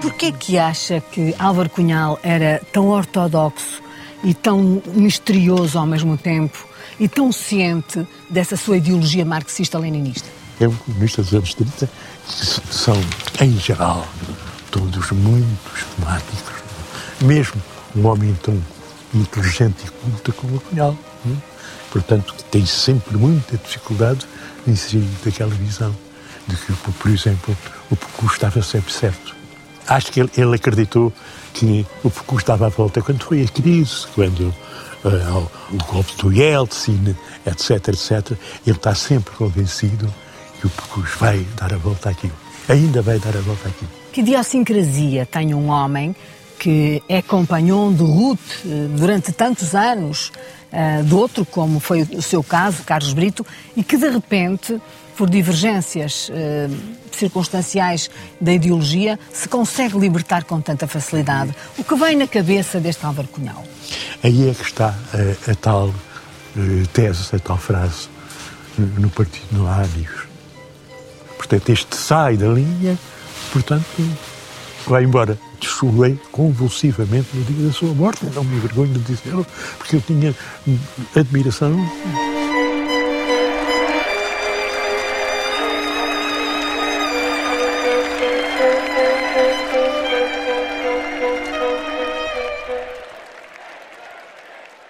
Porquê 0.03 0.33
que 0.33 0.57
acha 0.57 0.99
que 0.99 1.33
Álvaro 1.39 1.69
Cunhal 1.69 2.19
era 2.21 2.61
tão 2.73 2.89
ortodoxo 2.89 3.81
e 4.21 4.33
tão 4.33 4.83
misterioso 4.93 5.79
ao 5.79 5.85
mesmo 5.85 6.17
tempo 6.17 6.67
e 6.99 7.07
tão 7.07 7.31
ciente 7.31 8.05
dessa 8.29 8.57
sua 8.57 8.75
ideologia 8.75 9.23
marxista-leninista? 9.23 10.27
É 10.59 10.67
um 10.67 10.75
comunista 10.75 11.21
dos 11.21 11.33
anos 11.33 11.53
30 11.53 11.89
que 12.27 12.73
são, 12.75 13.01
em 13.39 13.57
geral, 13.57 14.05
todos 14.69 15.09
muito 15.11 15.71
esquemáticos. 15.73 16.53
Mesmo 17.21 17.61
um 17.95 18.05
homem 18.05 18.37
tão 18.43 18.61
inteligente 19.13 19.85
e 19.85 19.89
culto 19.89 20.33
como 20.33 20.57
o 20.57 20.59
Cunhal. 20.59 20.97
Né? 21.23 21.37
Portanto, 21.89 22.35
tem 22.51 22.65
sempre 22.65 23.15
muita 23.15 23.55
dificuldade 23.55 24.25
em 24.67 24.75
sair 24.75 25.07
daquela 25.23 25.55
visão 25.55 25.95
de 26.45 26.57
que, 26.57 26.73
por 26.73 27.09
exemplo, 27.09 27.55
o 27.89 27.95
Foucault 27.95 28.33
estava 28.33 28.61
sempre 28.61 28.91
certo 28.91 29.42
acho 29.88 30.12
que 30.12 30.19
ele, 30.19 30.30
ele, 30.38 30.56
acreditou 30.56 31.12
que 31.54 31.86
o 32.04 32.10
percurso 32.10 32.43
estava 32.43 32.67
à 32.67 32.69
volta 32.69 33.02
quando 33.02 33.24
foi 33.24 33.43
a 33.43 33.48
crise, 33.48 34.08
quando 34.13 34.54
uh, 35.04 35.50
o 35.72 35.78
golpe 35.91 36.15
do 36.17 36.32
Yeltsin, 36.32 37.15
etc, 37.46 37.89
etc. 37.89 38.38
Ele 38.65 38.76
está 38.76 38.96
sempre 38.96 39.34
convencido 39.36 40.12
que 40.60 40.67
o 40.67 40.69
percurso 40.69 41.19
vai 41.19 41.46
dar 41.58 41.74
a 41.74 41.78
volta 41.78 42.10
àquilo. 42.10 42.34
Ainda 42.67 43.02
vai 43.02 43.19
dar 43.19 43.36
a 43.36 43.41
volta 43.41 43.67
àquilo. 43.67 43.91
Que 44.12 44.22
idiosincrasia 44.22 45.26
tem 45.26 45.54
um 45.54 45.69
homem 45.69 46.15
que 46.60 47.04
é 47.10 47.22
companhão 47.22 47.93
de 47.93 48.04
Ruth 48.04 48.39
eh, 48.65 48.88
durante 48.96 49.34
tantos 49.34 49.76
anos 49.76 50.32
uh, 50.73 51.03
de 51.03 51.13
outro, 51.13 51.45
como 51.45 51.79
foi 51.79 52.01
o 52.01 52.21
seu 52.21 52.43
caso, 52.43 52.83
Carlos 52.83 53.13
Brito, 53.13 53.45
e 53.77 53.83
que 53.83 53.95
de 53.95 54.09
repente, 54.09 54.81
por 55.15 55.29
divergências 55.29 56.29
uh, 56.29 56.33
circunstanciais 57.12 58.09
da 58.41 58.51
ideologia, 58.51 59.19
se 59.31 59.47
consegue 59.47 59.97
libertar 59.97 60.43
com 60.43 60.59
tanta 60.59 60.88
facilidade. 60.88 61.53
O 61.77 61.83
que 61.83 61.95
vem 61.95 62.15
na 62.15 62.27
cabeça 62.27 62.79
deste 62.79 63.05
Álvaro 63.05 63.27
Cunhal? 63.27 63.63
Aí 64.23 64.49
é 64.49 64.53
que 64.53 64.63
está 64.63 64.95
a, 65.13 65.51
a 65.51 65.55
tal 65.55 65.88
uh, 65.88 66.88
tese, 66.91 67.36
a 67.36 67.39
tal 67.39 67.57
frase. 67.57 68.09
No 68.75 69.09
partido 69.12 69.45
não 69.51 69.67
há. 69.67 69.86
Portanto, 71.38 71.69
este 71.69 71.95
sai 71.95 72.38
da 72.38 72.47
linha, 72.47 72.97
portanto, 73.51 73.86
vai 74.89 75.04
embora. 75.04 75.38
Chorei 75.62 76.19
convulsivamente 76.32 77.28
no 77.34 77.43
dia 77.43 77.67
da 77.67 77.74
sua 77.74 77.93
morte, 77.93 78.26
não 78.34 78.43
me 78.43 78.58
envergonho 78.58 78.93
de 78.93 79.00
dizê-lo, 79.00 79.46
porque 79.78 79.96
eu 79.96 80.02
tinha 80.02 80.36
admiração. 81.15 81.74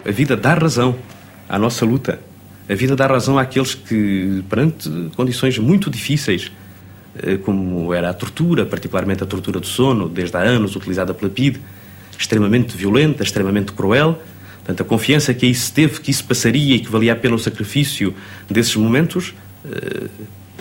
A 0.05 0.11
vida 0.11 0.35
dá 0.35 0.53
razão 0.53 0.95
à 1.47 1.57
nossa 1.57 1.85
luta. 1.85 2.19
A 2.69 2.75
vida 2.75 2.95
dá 2.95 3.07
razão 3.07 3.37
àqueles 3.37 3.73
que, 3.73 4.43
perante 4.49 4.89
condições 5.15 5.57
muito 5.57 5.89
difíceis, 5.89 6.51
como 7.43 7.93
era 7.93 8.09
a 8.09 8.13
tortura, 8.13 8.65
particularmente 8.65 9.23
a 9.23 9.27
tortura 9.27 9.59
do 9.59 9.67
sono, 9.67 10.09
desde 10.09 10.35
há 10.35 10.41
anos 10.41 10.75
utilizada 10.75 11.13
pela 11.13 11.29
PIDE, 11.29 11.61
extremamente 12.17 12.75
violenta, 12.75 13.23
extremamente 13.23 13.71
cruel. 13.71 14.21
Portanto, 14.57 14.81
a 14.81 14.85
confiança 14.85 15.33
que 15.33 15.45
aí 15.45 15.53
se 15.53 15.71
teve 15.71 15.99
que 15.99 16.09
isso 16.09 16.23
passaria 16.25 16.75
e 16.75 16.79
que 16.79 16.89
valia 16.89 17.13
a 17.13 17.15
pena 17.15 17.35
o 17.35 17.39
sacrifício 17.39 18.15
desses 18.49 18.75
momentos, 18.75 19.33
eh, 19.65 20.07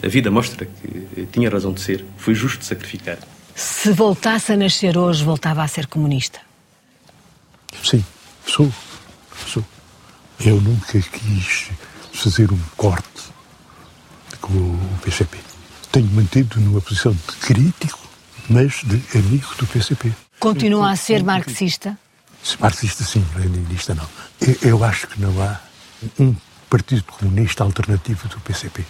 a 0.02 0.08
vida 0.08 0.30
mostra 0.30 0.66
que 0.66 1.26
tinha 1.32 1.48
razão 1.48 1.72
de 1.72 1.80
ser. 1.80 2.04
Foi 2.16 2.34
justo 2.34 2.64
sacrificar. 2.64 3.18
Se 3.54 3.92
voltasse 3.92 4.52
a 4.52 4.56
nascer 4.56 4.98
hoje, 4.98 5.22
voltava 5.24 5.62
a 5.62 5.68
ser 5.68 5.86
comunista? 5.86 6.40
Sim, 7.82 8.04
sou. 8.46 8.70
Sou. 9.46 9.64
Eu 10.44 10.60
nunca 10.60 11.00
quis 11.00 11.70
fazer 12.12 12.50
um 12.50 12.58
corte 12.76 13.22
com 14.40 14.52
o 14.52 14.98
PCP 15.04 15.51
tenho 15.92 16.09
mantido 16.09 16.59
numa 16.59 16.81
posição 16.81 17.12
de 17.12 17.37
crítico, 17.37 18.00
mas 18.48 18.81
de 18.83 19.18
amigo 19.18 19.46
do 19.59 19.66
PCP. 19.66 20.12
Continua 20.40 20.90
a 20.90 20.96
ser 20.96 21.22
marxista? 21.22 21.96
Marxista 22.59 23.05
sim, 23.05 23.24
leninista 23.37 23.94
não. 23.94 24.09
Eu, 24.62 24.83
acho 24.83 25.07
que 25.07 25.20
não 25.20 25.40
há 25.40 25.61
um 26.18 26.35
partido 26.68 27.05
comunista 27.05 27.62
alternativo 27.62 28.26
do 28.28 28.40
PCP. 28.40 28.85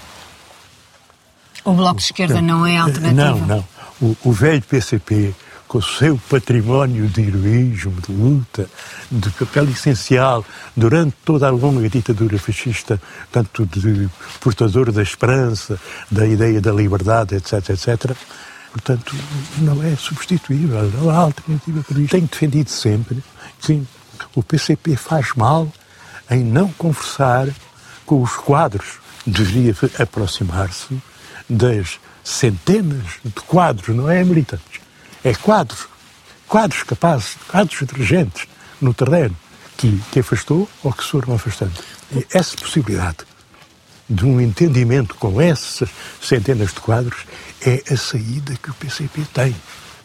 O 1.65 1.73
Bloco 1.75 1.97
de 1.97 2.05
Esquerda 2.05 2.41
não, 2.41 2.61
não 2.61 2.67
é 2.67 2.79
alternativo? 2.79 3.47
Não, 3.47 3.47
não. 3.47 3.65
O, 4.01 4.17
o 4.25 4.33
velho 4.33 4.63
PCP 4.63 5.35
com 5.73 5.79
o 5.79 5.83
seu 5.83 6.21
património 6.29 7.09
de 7.09 7.23
heroísmo, 7.23 7.95
de 8.07 8.13
luta, 8.13 8.69
de 9.11 9.31
papel 9.31 9.71
essencial 9.71 10.45
durante 10.77 11.17
toda 11.25 11.47
a 11.47 11.51
longa 11.51 11.89
ditadura 11.89 12.39
fascista, 12.39 13.01
tanto 13.33 13.65
de 13.65 14.07
portador 14.39 14.93
da 14.93 15.03
esperança, 15.03 15.81
da 16.11 16.27
ideia 16.27 16.61
da 16.61 16.71
liberdade, 16.71 17.37
etc., 17.37 17.71
etc., 17.71 18.15
portanto, 18.71 19.17
não 19.61 19.83
é 19.83 19.97
substituível, 19.97 20.93
não 20.93 21.09
há 21.09 21.17
alternativa 21.17 21.83
para 21.83 22.01
isto. 22.01 22.11
Tenho 22.11 22.27
defendido 22.27 22.69
sempre 22.69 23.25
que 23.59 23.83
o 24.35 24.43
PCP 24.43 24.95
faz 24.95 25.33
mal 25.35 25.73
em 26.31 26.45
não 26.45 26.69
conversar 26.69 27.49
com 28.05 28.21
os 28.21 28.35
quadros. 28.37 28.99
Deveria 29.27 29.75
aproximar-se 29.99 31.01
das 31.49 31.99
centenas 32.23 33.21
de 33.25 33.41
quadros, 33.47 33.97
não 33.97 34.11
é 34.11 34.23
militantes, 34.23 34.83
é 35.25 35.35
quadros, 35.35 35.87
quadros 36.49 36.83
capazes, 36.83 37.37
quadros 37.49 37.81
inteligentes 37.83 38.47
no 38.81 38.93
terreno 38.93 39.37
que, 39.77 40.01
que 40.11 40.21
afastou 40.21 40.69
ou 40.83 40.93
que 40.93 41.05
foram 41.05 41.35
afastando. 41.35 41.73
E 42.15 42.27
essa 42.33 42.57
possibilidade 42.57 43.19
de 44.09 44.25
um 44.27 44.41
entendimento 44.41 45.15
com 45.15 45.41
essas 45.41 45.89
centenas 46.21 46.73
de 46.75 46.81
quadros 46.81 47.21
é 47.65 47.83
a 47.91 47.97
saída 47.97 48.57
que 48.57 48.71
o 48.71 48.75
PCP 48.75 49.23
tem 49.33 49.55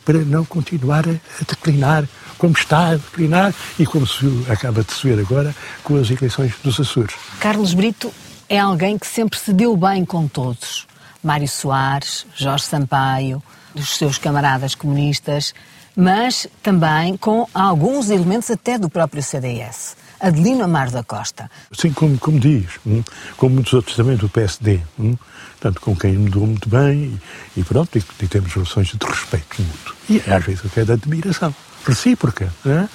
para 0.06 0.19
não 0.19 0.45
continuar 0.45 1.03
a, 1.08 1.43
declinar 1.45 2.08
como 2.38 2.53
está 2.53 2.89
a 2.89 2.95
declinar 2.95 3.53
e 3.77 3.86
como 3.86 4.08
se 4.08 4.45
acaba 4.49 4.84
de 4.84 4.93
se 4.93 5.08
ver 5.08 5.19
agora 5.19 5.53
com 5.84 5.97
as 5.97 6.10
eleições 6.10 6.53
dos 6.63 6.80
Açores. 6.80 7.15
Carlos 7.39 7.73
Brito 7.73 8.13
é 8.47 8.58
alguém 8.58 8.97
que 8.97 9.08
sempre 9.08 9.38
se 9.38 9.51
deu 9.51 9.75
bem 9.75 10.06
com 10.06 10.27
todos. 10.27 10.88
Mário 11.21 11.47
Soares, 11.47 12.25
Jorge 12.36 12.63
Sampaio, 12.65 13.43
dos 13.77 13.95
seus 13.95 14.17
camaradas 14.17 14.75
comunistas, 14.75 15.53
mas 15.95 16.47
também 16.61 17.15
com 17.15 17.47
alguns 17.53 18.09
elementos 18.09 18.49
até 18.51 18.77
do 18.77 18.89
próprio 18.89 19.21
CDS. 19.21 19.95
Adelino 20.19 20.63
Amar 20.63 20.89
da 20.89 21.03
Costa. 21.03 21.49
Sim, 21.71 21.93
como, 21.93 22.17
como 22.17 22.39
diz, 22.39 22.65
hum, 22.85 23.03
como 23.37 23.55
muitos 23.55 23.73
outros 23.73 23.95
também 23.95 24.17
do 24.17 24.27
PSD, 24.27 24.81
hum, 24.99 25.15
portanto, 25.51 25.79
com 25.79 25.95
quem 25.95 26.13
me 26.13 26.29
dou 26.29 26.47
muito 26.47 26.67
bem 26.67 27.19
e, 27.55 27.59
e 27.59 27.63
pronto, 27.63 27.95
e, 27.97 28.03
e, 28.23 28.27
temos 28.27 28.51
relações 28.51 28.87
de 28.87 29.05
respeito 29.05 29.61
mútuo. 29.61 29.95
E 30.09 30.17
às 30.31 30.43
vezes 30.43 30.65
até 30.65 30.83
de 30.83 30.91
admiração 30.91 31.53
recíproca, 31.85 32.51
né? 32.65 32.89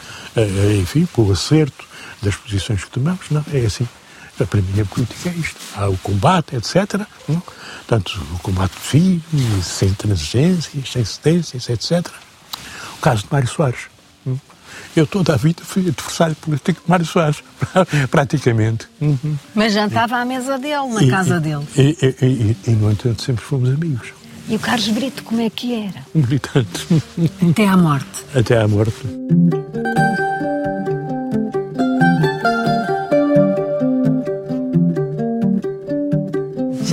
enfim, 0.81 1.07
pelo 1.07 1.33
acerto 1.33 1.85
das 2.21 2.35
posições 2.35 2.85
que 2.85 2.91
tomamos, 2.91 3.31
não, 3.31 3.45
é 3.53 3.67
assim. 3.67 3.89
Para 4.37 4.61
mim 4.61 4.81
a 4.81 4.85
política 4.85 5.29
é 5.29 5.33
isto. 5.33 5.61
Há 5.77 5.89
o 5.89 5.97
combate, 5.99 6.57
etc. 6.57 7.07
Hum, 7.29 7.41
Portanto, 7.87 8.21
o 8.35 8.39
combate 8.39 8.75
firme, 8.75 9.23
sem 9.63 9.93
transigências, 9.93 10.91
sem 10.91 11.05
cedências, 11.05 11.69
etc. 11.69 12.07
O 12.97 13.01
caso 13.01 13.23
de 13.23 13.29
Mário 13.31 13.49
Soares. 13.49 13.81
Hum? 14.27 14.39
Eu 14.97 15.07
toda 15.07 15.35
a 15.35 15.37
vida 15.37 15.63
fui 15.65 15.87
adversário 15.89 16.35
político 16.37 16.83
de 16.83 16.91
Mário 16.91 17.05
Soares, 17.05 17.43
praticamente. 18.11 18.89
Mas 19.55 19.75
já 19.75 19.87
estava 19.87 20.17
à 20.17 20.25
mesa 20.25 20.59
dele, 20.59 20.89
na 20.89 21.03
e, 21.03 21.11
casa 21.11 21.39
dele. 21.41 21.67
E, 21.77 21.97
e, 22.01 22.27
e, 22.27 22.57
e, 22.69 22.71
no 22.71 22.91
entanto, 22.91 23.21
sempre 23.23 23.45
fomos 23.45 23.69
amigos. 23.69 24.13
E 24.49 24.57
o 24.57 24.59
Carlos 24.59 24.89
Brito, 24.89 25.23
como 25.23 25.41
é 25.41 25.51
que 25.51 25.75
era? 25.75 26.05
Militante. 26.15 26.87
Até 27.51 27.67
à 27.67 27.77
morte. 27.77 28.25
Até 28.35 28.59
à 28.59 28.67
morte. 28.67 29.03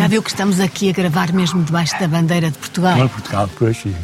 Viu 0.10 0.24
que 0.24 0.30
estamos 0.32 0.60
aqui 0.60 0.90
a 0.90 0.92
gravar 0.92 1.32
mesmo 1.32 1.64
debaixo 1.64 1.98
da 2.00 2.08
bandeira 2.08 2.50
de 2.50 2.58
Portugal? 2.58 2.98
Não, 2.98 3.08
Portugal, 3.08 3.48
pois 3.58 3.78
sim. 3.78 3.96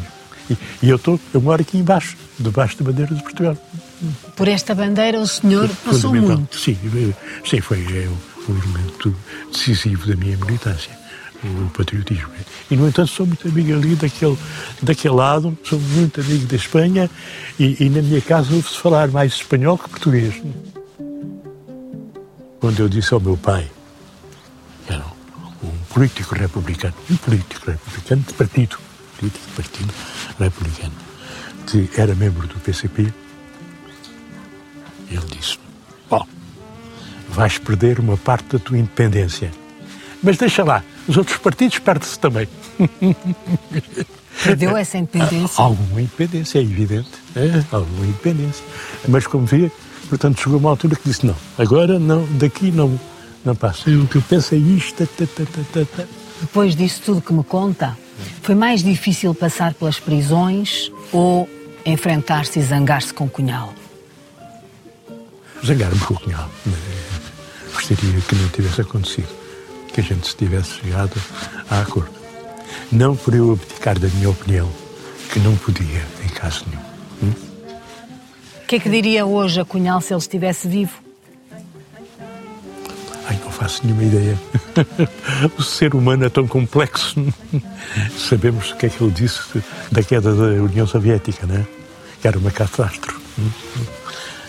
E, 0.48 0.56
e 0.84 0.88
eu, 0.88 0.98
tô, 1.00 1.18
eu 1.34 1.40
moro 1.40 1.60
aqui 1.60 1.76
embaixo, 1.76 2.16
debaixo 2.38 2.78
da 2.78 2.84
bandeira 2.84 3.12
de 3.12 3.22
Portugal. 3.24 3.56
Por 4.36 4.46
esta 4.46 4.72
bandeira 4.72 5.18
o 5.18 5.26
senhor 5.26 5.68
passou 5.84 6.14
muito? 6.14 6.56
Sim, 6.56 6.78
sim 7.44 7.60
foi 7.60 7.78
é, 7.80 8.08
um 8.48 8.56
elemento 8.56 9.16
decisivo 9.52 10.06
da 10.06 10.14
minha 10.14 10.36
militância 10.36 10.96
o 11.44 11.70
patriotismo. 11.70 12.30
E, 12.70 12.76
no 12.76 12.88
entanto, 12.88 13.08
sou 13.08 13.26
muito 13.26 13.46
amigo 13.46 13.74
ali 13.74 13.94
daquele, 13.94 14.36
daquele 14.82 15.14
lado, 15.14 15.56
sou 15.62 15.78
muito 15.78 16.20
amigo 16.20 16.46
da 16.46 16.56
Espanha 16.56 17.10
e, 17.58 17.84
e 17.84 17.90
na 17.90 18.02
minha 18.02 18.20
casa 18.20 18.52
ouve-se 18.54 18.78
falar 18.78 19.08
mais 19.08 19.34
espanhol 19.34 19.78
que 19.78 19.88
português. 19.88 20.34
Quando 22.58 22.80
eu 22.80 22.88
disse 22.88 23.12
ao 23.12 23.20
meu 23.20 23.36
pai, 23.36 23.70
político 25.96 26.34
republicano, 26.34 26.94
um 27.10 27.16
político 27.16 27.70
republicano 27.70 28.22
de 28.28 28.34
partido, 28.34 28.78
político 29.18 29.46
de 29.46 29.52
partido 29.54 29.94
republicano, 30.38 30.92
que 31.66 31.90
era 31.98 32.14
membro 32.14 32.46
do 32.46 32.60
PCP, 32.60 33.10
ele 35.10 35.24
disse: 35.34 35.58
Bom, 36.10 36.26
vais 37.30 37.56
perder 37.56 37.98
uma 37.98 38.18
parte 38.18 38.44
da 38.44 38.58
tua 38.58 38.76
independência. 38.76 39.50
Mas 40.22 40.36
deixa 40.36 40.64
lá, 40.64 40.84
os 41.08 41.16
outros 41.16 41.38
partidos 41.38 41.78
perdem-se 41.78 42.18
também. 42.18 42.46
Perdeu 44.44 44.76
essa 44.76 44.98
independência? 44.98 45.56
Alguma 45.64 46.02
independência, 46.02 46.58
é 46.58 46.62
evidente. 46.62 47.08
É, 47.34 47.64
alguma 47.74 48.04
independência. 48.04 48.62
Mas 49.08 49.26
como 49.26 49.46
via, 49.46 49.72
portanto, 50.10 50.42
chegou 50.42 50.58
uma 50.58 50.68
altura 50.68 50.94
que 50.94 51.08
disse: 51.08 51.24
não, 51.24 51.34
agora 51.56 51.98
não, 51.98 52.26
daqui 52.32 52.70
não, 52.70 53.00
não 53.46 53.54
passa. 53.54 53.88
O 53.88 54.06
que 54.06 54.16
eu 54.16 54.22
penso 54.22 54.54
é 54.54 54.58
isto. 54.58 55.08
Depois 56.40 56.74
disso 56.74 57.00
tudo 57.04 57.22
que 57.22 57.32
me 57.32 57.44
conta, 57.44 57.96
foi 58.42 58.54
mais 58.54 58.82
difícil 58.82 59.34
passar 59.34 59.72
pelas 59.74 59.98
prisões 59.98 60.90
ou 61.12 61.48
enfrentar-se 61.84 62.58
e 62.58 62.62
zangar-se 62.62 63.14
com 63.14 63.24
o 63.24 63.30
Cunhal? 63.30 63.72
Zangar-me 65.64 65.98
com 66.00 66.14
o 66.14 66.20
Cunhal. 66.20 66.50
Gostaria 67.72 68.20
que 68.20 68.34
não 68.34 68.48
tivesse 68.48 68.80
acontecido, 68.80 69.28
que 69.92 70.00
a 70.00 70.04
gente 70.04 70.26
se 70.26 70.36
tivesse 70.36 70.80
chegado 70.80 71.14
a 71.70 71.80
acordo. 71.80 72.10
Não 72.90 73.16
por 73.16 73.34
eu 73.34 73.52
abdicar 73.52 73.98
da 73.98 74.08
minha 74.08 74.30
opinião, 74.30 74.70
que 75.32 75.38
não 75.38 75.56
podia, 75.56 76.04
em 76.24 76.28
caso 76.28 76.64
nenhum. 76.68 76.82
Hum? 77.22 77.32
O 78.62 78.66
que 78.66 78.76
é 78.76 78.80
que 78.80 78.90
diria 78.90 79.24
hoje 79.24 79.60
a 79.60 79.64
Cunhal 79.64 80.00
se 80.00 80.12
ele 80.12 80.20
estivesse 80.20 80.66
vivo? 80.66 81.05
Faço 83.56 83.84
nenhuma 83.84 84.04
ideia. 84.04 84.38
o 85.58 85.62
ser 85.62 85.94
humano 85.94 86.24
é 86.24 86.28
tão 86.28 86.46
complexo. 86.46 87.24
Sabemos 88.16 88.72
o 88.72 88.76
que 88.76 88.86
é 88.86 88.88
que 88.88 89.02
ele 89.02 89.12
disse 89.12 89.62
da 89.90 90.02
queda 90.02 90.34
da 90.34 90.62
União 90.62 90.86
Soviética, 90.86 91.46
né? 91.46 91.66
Que 92.20 92.28
era 92.28 92.38
uma 92.38 92.50
catástrofe. 92.50 93.20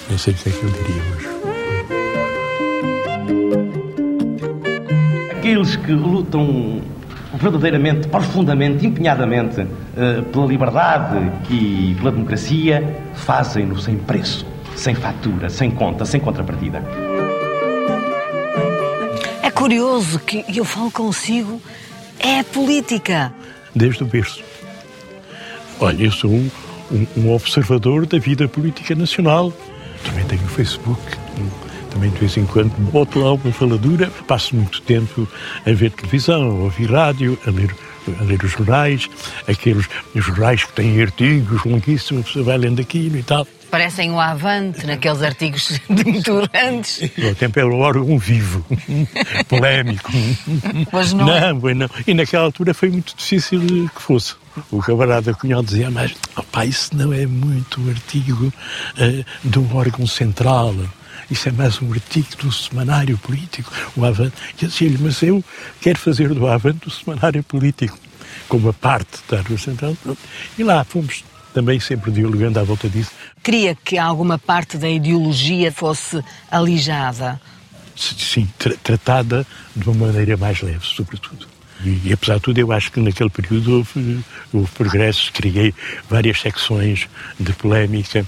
Nem 0.09 0.17
sei 0.17 0.33
o 0.33 0.37
que 0.37 0.49
é 0.49 0.51
que 0.51 0.63
eu 0.63 0.69
diria 0.69 1.01
hoje. 1.15 1.27
Aqueles 5.31 5.75
que 5.77 5.91
lutam 5.93 6.81
verdadeiramente, 7.33 8.07
profundamente, 8.07 8.85
empenhadamente 8.85 9.61
uh, 9.61 10.23
pela 10.31 10.45
liberdade 10.45 11.31
e 11.49 11.95
pela 11.97 12.11
democracia, 12.11 12.95
fazem-no 13.15 13.79
sem 13.79 13.97
preço, 13.97 14.45
sem 14.75 14.95
fatura, 14.95 15.49
sem 15.49 15.71
conta, 15.71 16.03
sem 16.03 16.19
contrapartida. 16.19 17.06
Curioso 19.67 20.19
que 20.19 20.45
eu 20.55 20.63
falo 20.63 20.89
consigo, 20.89 21.61
é 22.19 22.41
política. 22.41 23.33
Desde 23.75 24.01
o 24.01 24.05
berço. 24.05 24.41
Olha, 25.77 26.05
eu 26.05 26.11
sou 26.13 26.31
um, 26.31 26.49
um, 26.89 27.07
um 27.17 27.33
observador 27.33 28.05
da 28.05 28.17
vida 28.17 28.47
política 28.47 28.95
nacional. 28.95 29.51
Também 30.05 30.23
tenho 30.23 30.41
o 30.41 30.47
Facebook. 30.47 31.01
Também 31.91 32.09
de 32.11 32.17
vez 32.17 32.37
em 32.37 32.45
quando 32.45 32.69
boto 32.93 33.19
lá 33.19 33.33
uma 33.33 33.51
faladura. 33.51 34.09
Passo 34.25 34.55
muito 34.55 34.81
tempo 34.83 35.27
a 35.65 35.71
ver 35.73 35.91
televisão, 35.91 36.43
a 36.43 36.63
ouvir 36.63 36.89
rádio, 36.89 37.37
a 37.45 37.49
ler, 37.49 37.75
a 38.21 38.23
ler 38.23 38.41
os 38.41 38.51
jornais, 38.51 39.09
aqueles 39.49 39.85
jornais 40.15 40.63
que 40.63 40.71
têm 40.71 41.01
artigos 41.01 41.65
longuíssimos, 41.65 42.31
você 42.31 42.41
vai 42.41 42.57
lendo 42.57 42.81
aquilo 42.81 43.17
e 43.17 43.23
tal. 43.23 43.45
Parecem 43.69 44.11
o 44.11 44.19
Avante, 44.19 44.85
naqueles 44.85 45.21
artigos 45.21 45.79
demotorantes. 45.89 47.01
O 47.17 47.35
tempo 47.35 47.59
era 47.59 47.67
o 47.67 47.79
órgão 47.79 48.17
vivo, 48.17 48.65
polémico. 49.47 50.09
Pois 50.89 51.13
não. 51.13 51.25
Não, 51.25 51.59
pois 51.59 51.75
não. 51.75 51.89
E 52.05 52.13
naquela 52.13 52.45
altura 52.45 52.73
foi 52.73 52.89
muito 52.89 53.15
difícil 53.15 53.61
que 53.93 54.01
fosse. 54.01 54.35
O 54.71 54.81
camarada 54.81 55.33
Cunhal 55.33 55.61
dizia, 55.61 55.91
mas 55.91 56.15
opá, 56.35 56.65
isso 56.65 56.95
não 56.95 57.13
é 57.13 57.25
muito 57.25 57.87
artigo 57.89 58.47
uh, 58.47 59.25
de 59.43 59.59
um 59.59 59.75
órgão 59.75 60.07
central. 60.07 60.73
Isso 61.29 61.49
é 61.49 61.51
mais 61.51 61.81
um 61.81 61.91
artigo 61.91 62.27
do 62.37 62.51
semanário 62.51 63.17
político, 63.17 63.71
o 63.95 64.05
Avante. 64.05 64.35
E 64.59 64.65
eu 64.65 64.69
dizia-lhe, 64.69 64.97
mas 64.97 65.21
eu 65.21 65.43
quero 65.81 65.99
fazer 65.99 66.29
do 66.33 66.47
Avante 66.47 66.87
o 66.87 66.91
semanário 66.91 67.43
político, 67.43 67.97
como 68.47 68.69
a 68.69 68.73
parte 68.73 69.19
da 69.29 69.37
órgão 69.37 69.57
central. 69.57 69.95
E 70.57 70.63
lá 70.63 70.83
fomos 70.83 71.23
também 71.57 71.79
sempre 71.79 72.11
dialogando 72.11 72.59
à 72.59 72.63
volta 72.63 72.87
disso. 72.87 73.09
Queria 73.41 73.73
que 73.73 73.97
alguma 73.97 74.37
parte 74.37 74.77
da 74.77 74.87
ideologia 74.87 75.71
fosse 75.71 76.23
alijada. 76.51 77.41
Sim, 77.95 78.47
tra 78.59 78.75
tratada 78.83 79.43
de 79.75 79.89
uma 79.89 80.05
maneira 80.05 80.37
mais 80.37 80.61
leve, 80.61 80.85
sobretudo. 80.85 81.47
E, 81.83 82.09
e, 82.09 82.13
apesar 82.13 82.35
de 82.35 82.41
tudo, 82.41 82.59
eu 82.59 82.71
acho 82.71 82.91
que 82.91 82.99
naquele 82.99 83.31
período 83.31 83.77
houve, 83.77 84.19
houve 84.53 84.69
progressos, 84.71 85.31
criei 85.31 85.73
várias 86.07 86.39
secções 86.39 87.07
de 87.39 87.51
polémica, 87.53 88.23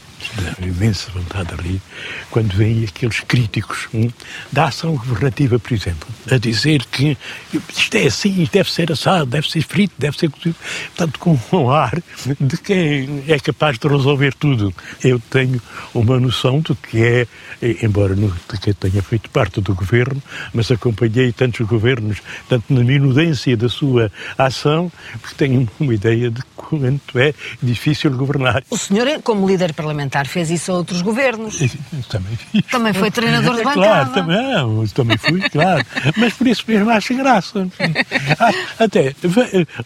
de 0.60 0.68
imensa 0.68 1.12
vontade 1.12 1.56
de 1.56 1.62
rir, 1.62 1.82
quando 2.30 2.54
vêm 2.54 2.84
aqueles 2.84 3.20
críticos 3.22 3.88
hum, 3.94 4.10
da 4.52 4.66
ação 4.66 4.96
governativa, 4.96 5.58
por 5.60 5.74
exemplo, 5.74 6.08
a 6.30 6.38
dizer 6.38 6.86
que 6.86 7.18
isto 7.76 7.96
é 7.96 8.08
assim, 8.08 8.42
isto 8.42 8.54
deve 8.54 8.72
ser 8.72 8.92
assado, 8.92 9.26
deve 9.26 9.50
ser 9.50 9.62
frito, 9.62 9.94
deve 9.98 10.18
ser 10.18 10.30
cozido, 10.30 10.56
portanto, 10.96 11.20
com 11.20 11.40
um 11.58 11.72
ar 11.72 12.02
de 12.40 12.58
quem 12.58 13.24
é 13.28 13.40
capaz 13.40 13.78
de 13.78 13.88
resolver 13.88 14.34
tudo. 14.34 14.74
Eu 15.04 15.20
tenho 15.30 15.62
uma 15.94 16.20
noção 16.20 16.60
do 16.60 16.76
que 16.76 17.02
é, 17.02 17.28
embora 17.84 18.16
que 18.62 18.74
tenha 18.74 19.02
feito 19.02 19.30
parte 19.30 19.62
do 19.62 19.74
governo, 19.74 20.22
mas 20.54 20.72
acompanhei 20.72 21.32
tantos 21.32 21.66
governos, 21.66 22.20
tanto 22.48 22.74
na 22.74 22.84
minudência 22.84 23.56
da 23.56 23.70
sua 23.70 24.12
ação, 24.38 24.92
porque 25.22 25.36
tenho 25.36 25.68
uma 25.80 25.94
ideia 25.94 26.30
de 26.30 26.42
quanto 26.56 27.18
é 27.18 27.34
difícil 27.62 28.12
governar. 28.12 28.64
O 28.70 28.78
senhor, 28.78 29.22
como 29.24 29.48
líder 29.48 29.74
parlamentar, 29.74 30.09
fez 30.28 30.50
isso 30.50 30.72
a 30.72 30.76
outros 30.76 31.02
governos. 31.02 31.58
Também 32.10 32.36
fiz. 32.36 32.66
Também 32.72 32.94
foi 32.94 33.12
treinador 33.12 33.56
de 33.56 33.64
bancada. 33.64 33.86
Claro, 33.86 34.14
também, 34.14 34.88
também 34.88 35.18
fui, 35.18 35.50
claro. 35.50 35.86
Mas 36.18 36.34
por 36.34 36.48
isso 36.48 36.64
mesmo 36.68 36.90
acho 36.90 37.14
graça. 37.16 37.68
Ah, 38.40 38.84
até 38.84 39.14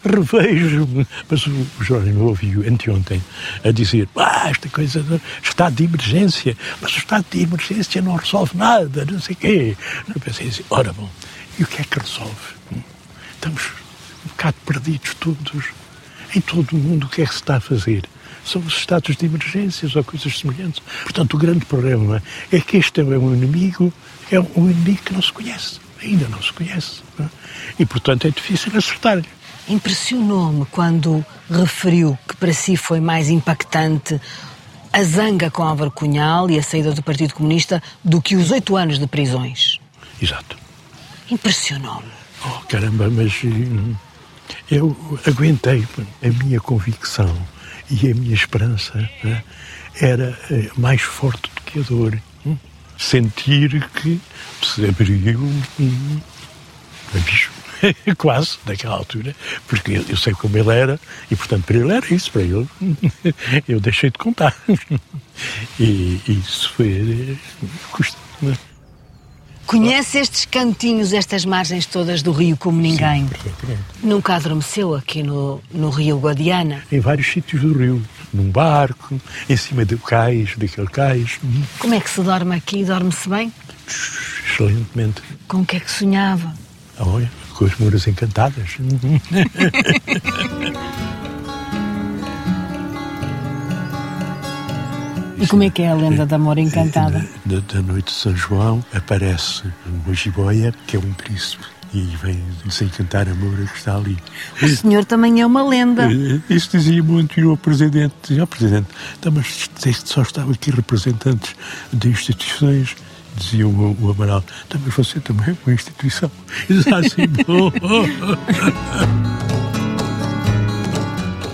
revejo, 0.04 0.88
mas 1.28 1.46
o 1.46 1.66
Jorge 1.80 2.10
me 2.10 2.20
ouviu 2.20 2.66
anteontem 2.68 3.22
a 3.64 3.70
dizer, 3.70 4.08
ah, 4.16 4.50
esta 4.50 4.68
coisa 4.68 5.02
do 5.02 5.20
estado 5.42 5.74
de 5.74 5.84
emergência, 5.84 6.56
mas 6.80 6.94
o 6.94 6.98
estado 6.98 7.24
de 7.30 7.42
emergência 7.42 8.02
não 8.02 8.16
resolve 8.16 8.56
nada, 8.56 9.04
não 9.04 9.20
sei 9.20 9.34
o 9.34 9.38
quê. 9.38 9.76
Eu 10.08 10.20
pensei 10.20 10.48
assim, 10.48 10.64
ora 10.70 10.92
bom, 10.92 11.08
e 11.58 11.62
o 11.62 11.66
que 11.66 11.82
é 11.82 11.84
que 11.84 11.98
resolve? 11.98 12.54
Estamos 13.34 13.62
um 14.24 14.28
bocado 14.28 14.56
perdidos 14.64 15.14
todos. 15.14 15.64
Em 16.34 16.40
todo 16.40 16.72
o 16.72 16.76
mundo, 16.76 17.06
o 17.06 17.08
que 17.08 17.22
é 17.22 17.26
que 17.26 17.32
se 17.32 17.40
está 17.40 17.56
a 17.56 17.60
fazer? 17.60 18.02
São 18.44 18.60
os 18.62 18.76
estados 18.76 19.16
de 19.16 19.26
emergências 19.26 19.96
ou 19.96 20.04
coisas 20.04 20.38
semelhantes. 20.38 20.82
Portanto, 21.02 21.34
o 21.34 21.38
grande 21.38 21.64
problema 21.64 22.22
é 22.52 22.60
que 22.60 22.76
este 22.76 23.00
é 23.00 23.04
um 23.04 23.34
inimigo, 23.34 23.92
é 24.30 24.38
um 24.38 24.70
inimigo 24.70 25.02
que 25.02 25.12
não 25.14 25.22
se 25.22 25.32
conhece. 25.32 25.80
Ainda 26.02 26.28
não 26.28 26.42
se 26.42 26.52
conhece. 26.52 27.02
Não 27.18 27.26
é? 27.26 27.28
E, 27.78 27.86
portanto, 27.86 28.26
é 28.26 28.30
difícil 28.30 28.76
acertar-lhe. 28.76 29.24
Impressionou-me 29.68 30.66
quando 30.66 31.24
referiu 31.50 32.18
que 32.28 32.36
para 32.36 32.52
si 32.52 32.76
foi 32.76 33.00
mais 33.00 33.30
impactante 33.30 34.20
a 34.92 35.02
zanga 35.02 35.50
com 35.50 35.62
Álvaro 35.62 35.90
Cunhal 35.90 36.50
e 36.50 36.58
a 36.58 36.62
saída 36.62 36.92
do 36.92 37.02
Partido 37.02 37.34
Comunista 37.34 37.82
do 38.04 38.20
que 38.20 38.36
os 38.36 38.50
oito 38.50 38.76
anos 38.76 38.98
de 38.98 39.06
prisões. 39.06 39.80
Exato. 40.20 40.56
Impressionou-me. 41.30 42.12
Oh, 42.44 42.60
caramba, 42.68 43.08
mas 43.10 43.40
eu 44.70 44.96
aguentei 45.26 45.84
a 46.22 46.28
minha 46.44 46.60
convicção 46.60 47.34
e 48.02 48.10
a 48.10 48.14
minha 48.14 48.34
esperança 48.34 49.08
né, 49.22 49.42
era 50.00 50.38
mais 50.76 51.00
forte 51.02 51.50
do 51.54 51.60
que 51.62 51.78
a 51.78 51.82
dor. 51.82 52.20
Hum? 52.44 52.56
Sentir 52.98 53.88
que 53.90 54.20
se 54.62 54.86
abriu 54.86 55.38
um 55.78 56.20
abismo, 57.14 57.54
quase, 58.16 58.58
naquela 58.66 58.96
altura, 58.96 59.34
porque 59.68 59.92
eu, 59.92 60.04
eu, 60.08 60.16
sei 60.16 60.32
como 60.32 60.56
ele 60.56 60.70
era 60.70 60.98
e, 61.30 61.36
portanto, 61.36 61.64
para 61.64 61.76
ele 61.76 61.92
era 61.92 62.14
isso, 62.14 62.30
para 62.30 62.42
ele 62.42 62.68
eu 63.68 63.80
deixei 63.80 64.10
de 64.10 64.18
contar. 64.18 64.54
E, 65.80 66.20
e 66.28 66.32
isso 66.38 66.72
foi. 66.74 67.36
custa. 67.90 68.16
Conhece 69.66 70.18
estes 70.18 70.44
cantinhos, 70.44 71.12
estas 71.12 71.44
margens 71.44 71.86
todas 71.86 72.22
do 72.22 72.30
rio 72.32 72.56
como 72.56 72.80
ninguém? 72.80 73.26
Sim, 73.42 73.76
Nunca 74.02 74.36
adormeceu 74.36 74.94
aqui 74.94 75.22
no, 75.22 75.60
no 75.72 75.90
rio 75.90 76.18
Guadiana? 76.18 76.82
Em 76.92 77.00
vários 77.00 77.26
sítios 77.26 77.62
do 77.62 77.72
rio. 77.76 78.02
Num 78.32 78.50
barco, 78.50 79.20
em 79.48 79.56
cima 79.56 79.84
do 79.84 79.96
cais, 79.98 80.54
daquele 80.56 80.88
cais. 80.88 81.38
Como 81.78 81.94
é 81.94 82.00
que 82.00 82.10
se 82.10 82.20
dorme 82.20 82.56
aqui? 82.56 82.84
Dorme-se 82.84 83.28
bem? 83.28 83.52
Excelentemente. 84.44 85.22
Com 85.46 85.58
o 85.58 85.66
que 85.66 85.76
é 85.76 85.80
que 85.80 85.90
sonhava? 85.90 86.52
Olha, 86.98 87.30
com 87.54 87.64
as 87.64 87.76
muras 87.78 88.06
encantadas. 88.08 88.76
E 95.38 95.46
como 95.46 95.62
é 95.64 95.70
que 95.70 95.82
é 95.82 95.90
a 95.90 95.94
lenda 95.94 96.24
da 96.24 96.38
Moura 96.38 96.60
Encantada? 96.60 97.26
Da, 97.44 97.60
da 97.60 97.82
noite 97.82 98.06
de 98.06 98.12
São 98.12 98.36
João 98.36 98.84
aparece 98.92 99.64
uma 99.86 100.14
jiboia, 100.14 100.72
que 100.86 100.96
é 100.96 100.98
um 100.98 101.12
príncipe, 101.12 101.64
e 101.92 102.02
vem 102.22 102.40
desencantar 102.64 103.28
a 103.28 103.34
Moura 103.34 103.66
que 103.66 103.76
está 103.76 103.96
ali. 103.96 104.16
O 104.62 104.68
senhor 104.68 105.04
também 105.04 105.40
é 105.40 105.46
uma 105.46 105.66
lenda. 105.66 106.08
Isso 106.48 106.70
dizia 106.70 107.02
muito 107.02 107.38
e 107.38 107.44
o 107.44 107.56
Presidente 107.56 108.14
dizia, 108.22 108.44
oh, 108.44 108.46
Presidente, 108.46 108.86
então, 109.18 109.32
mas 109.32 109.68
só 110.04 110.22
estavam 110.22 110.52
aqui 110.52 110.70
representantes 110.70 111.54
de 111.92 112.08
instituições 112.08 112.94
dizia 113.36 113.66
o, 113.66 113.96
o 114.00 114.10
Amaral, 114.12 114.44
então, 114.66 114.80
mas 114.84 114.94
você 114.94 115.18
também 115.18 115.48
é 115.48 115.56
uma 115.66 115.74
instituição. 115.74 116.30
assim, 116.96 117.24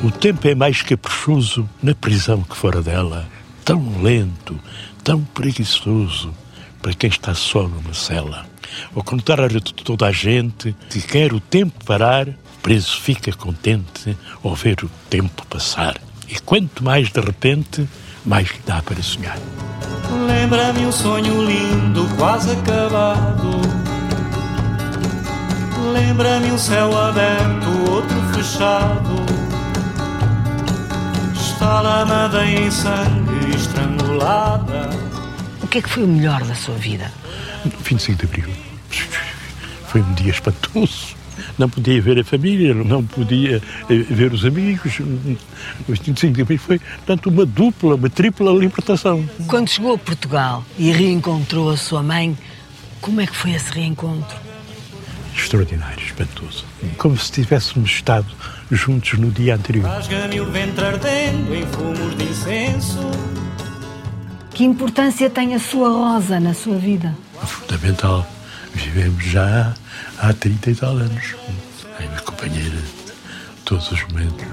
o 0.06 0.10
tempo 0.10 0.46
é 0.46 0.54
mais 0.54 0.82
caprichoso 0.82 1.66
na 1.82 1.94
prisão 1.94 2.42
que 2.42 2.54
fora 2.54 2.82
dela 2.82 3.26
tão 3.70 4.02
lento, 4.02 4.58
tão 5.04 5.22
preguiçoso 5.22 6.34
para 6.82 6.92
quem 6.92 7.08
está 7.08 7.36
só 7.36 7.68
numa 7.68 7.94
cela. 7.94 8.44
Ao 8.92 9.04
contrário 9.04 9.60
de 9.60 9.72
toda 9.72 10.08
a 10.08 10.10
gente 10.10 10.74
que 10.90 11.00
quer 11.00 11.32
o 11.32 11.38
tempo 11.38 11.84
parar, 11.84 12.26
preso 12.60 13.00
fica 13.00 13.32
contente 13.32 14.18
ao 14.42 14.56
ver 14.56 14.82
o 14.82 14.90
tempo 15.08 15.46
passar. 15.46 15.96
E 16.28 16.40
quanto 16.40 16.82
mais 16.82 17.12
de 17.12 17.20
repente, 17.20 17.88
mais 18.26 18.48
lhe 18.48 18.60
dá 18.66 18.82
para 18.82 19.00
sonhar. 19.04 19.38
Lembra-me 20.26 20.86
um 20.86 20.90
sonho 20.90 21.40
lindo, 21.40 22.08
quase 22.16 22.50
acabado. 22.50 23.52
Lembra-me 25.92 26.50
um 26.50 26.58
céu 26.58 26.98
aberto, 26.98 27.68
outro 27.88 28.20
fechado. 28.34 29.19
Está 31.60 31.82
lamada 31.82 32.46
em 32.46 32.70
sangue, 32.70 33.54
estrangulada. 33.54 34.88
O 35.62 35.66
que 35.66 35.76
é 35.76 35.82
que 35.82 35.90
foi 35.90 36.04
o 36.04 36.08
melhor 36.08 36.42
da 36.42 36.54
sua 36.54 36.74
vida? 36.76 37.12
25 37.84 38.18
de 38.18 38.24
Abril. 38.24 38.54
Foi 39.86 40.00
um 40.00 40.14
dia 40.14 40.30
espantoso. 40.30 41.14
Não 41.58 41.68
podia 41.68 42.00
ver 42.00 42.18
a 42.18 42.24
família, 42.24 42.72
não 42.72 43.04
podia 43.04 43.60
eh, 43.90 43.94
ver 43.94 44.32
os 44.32 44.46
amigos. 44.46 45.00
Os 45.86 45.98
25 45.98 46.32
de 46.32 46.40
abril 46.40 46.58
foi, 46.58 46.78
portanto, 46.78 47.26
uma 47.26 47.44
dupla, 47.44 47.94
uma 47.94 48.08
tripla 48.08 48.50
libertação. 48.52 49.28
Quando 49.46 49.68
chegou 49.68 49.96
a 49.96 49.98
Portugal 49.98 50.64
e 50.78 50.90
reencontrou 50.90 51.68
a 51.70 51.76
sua 51.76 52.02
mãe, 52.02 52.38
como 53.02 53.20
é 53.20 53.26
que 53.26 53.36
foi 53.36 53.50
esse 53.50 53.70
reencontro? 53.70 54.49
Extraordinário, 55.34 56.04
espantoso. 56.04 56.64
Como 56.98 57.16
se 57.16 57.32
tivéssemos 57.32 57.90
estado 57.90 58.26
juntos 58.70 59.18
no 59.18 59.30
dia 59.30 59.54
anterior. 59.54 59.88
Rasga-me 59.88 60.40
o 60.40 60.50
ventre 60.50 60.84
ardendo 60.84 61.54
em 61.54 61.66
fumos 61.66 62.16
de 62.16 62.24
incenso. 62.24 62.98
Que 64.50 64.64
importância 64.64 65.30
tem 65.30 65.54
a 65.54 65.58
sua 65.58 65.88
rosa 65.88 66.38
na 66.38 66.52
sua 66.54 66.76
vida? 66.76 67.16
Fundamental. 67.44 68.26
Vivemos 68.74 69.24
já 69.24 69.74
há 70.18 70.32
30 70.32 70.70
e 70.70 70.74
tal 70.74 70.96
anos. 70.96 71.34
É 71.98 72.06
minha 72.06 72.20
companheira 72.20 72.78
todos 73.64 73.90
os 73.90 74.02
momentos. 74.04 74.46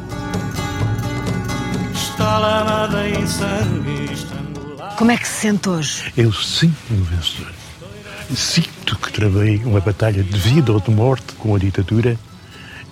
Está 1.93 2.37
lavada 2.39 3.09
em 3.09 3.27
sangue. 3.27 4.07
Como 4.97 5.11
é 5.11 5.17
que 5.17 5.27
se 5.27 5.41
sente 5.41 5.69
hoje? 5.69 6.11
Eu 6.17 6.33
sinto-me 6.33 7.03
vencedor. 7.03 7.56
Sinto 8.35 8.97
que 8.97 9.11
travei 9.13 9.57
uma 9.63 9.79
batalha 9.79 10.21
de 10.23 10.37
vida 10.39 10.71
ou 10.73 10.79
de 10.79 10.91
morte 10.91 11.33
com 11.37 11.55
a 11.55 11.59
ditadura 11.59 12.17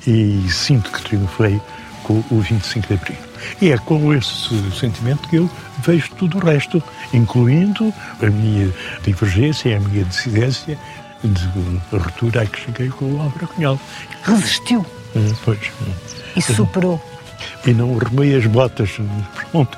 e 0.07 0.45
sinto 0.49 0.91
que 0.91 1.01
triunfei 1.01 1.59
com 2.03 2.23
o 2.31 2.39
25 2.41 2.87
de 2.87 2.93
Abril. 2.93 3.17
E 3.61 3.71
é 3.71 3.77
com 3.77 4.13
esse 4.13 4.71
sentimento 4.79 5.27
que 5.27 5.35
eu 5.37 5.49
vejo 5.83 6.09
tudo 6.17 6.37
o 6.37 6.45
resto, 6.45 6.81
incluindo 7.13 7.93
a 8.21 8.25
minha 8.27 8.71
divergência 9.03 9.69
e 9.69 9.73
a 9.75 9.79
minha 9.79 10.05
dissidência 10.05 10.77
de 11.23 11.49
ruptura 11.97 12.43
a 12.43 12.45
que 12.45 12.59
cheguei 12.61 12.89
com 12.89 13.05
o 13.05 13.21
Álvaro 13.21 13.47
Cunhal. 13.47 13.79
Resistiu 14.23 14.85
Hum, 15.15 15.33
Pois. 15.45 15.59
e 16.35 16.41
superou. 16.41 17.01
E 17.65 17.73
não 17.73 17.97
remei 17.97 18.35
as 18.35 18.45
botas. 18.45 18.89
Pronto. 19.51 19.77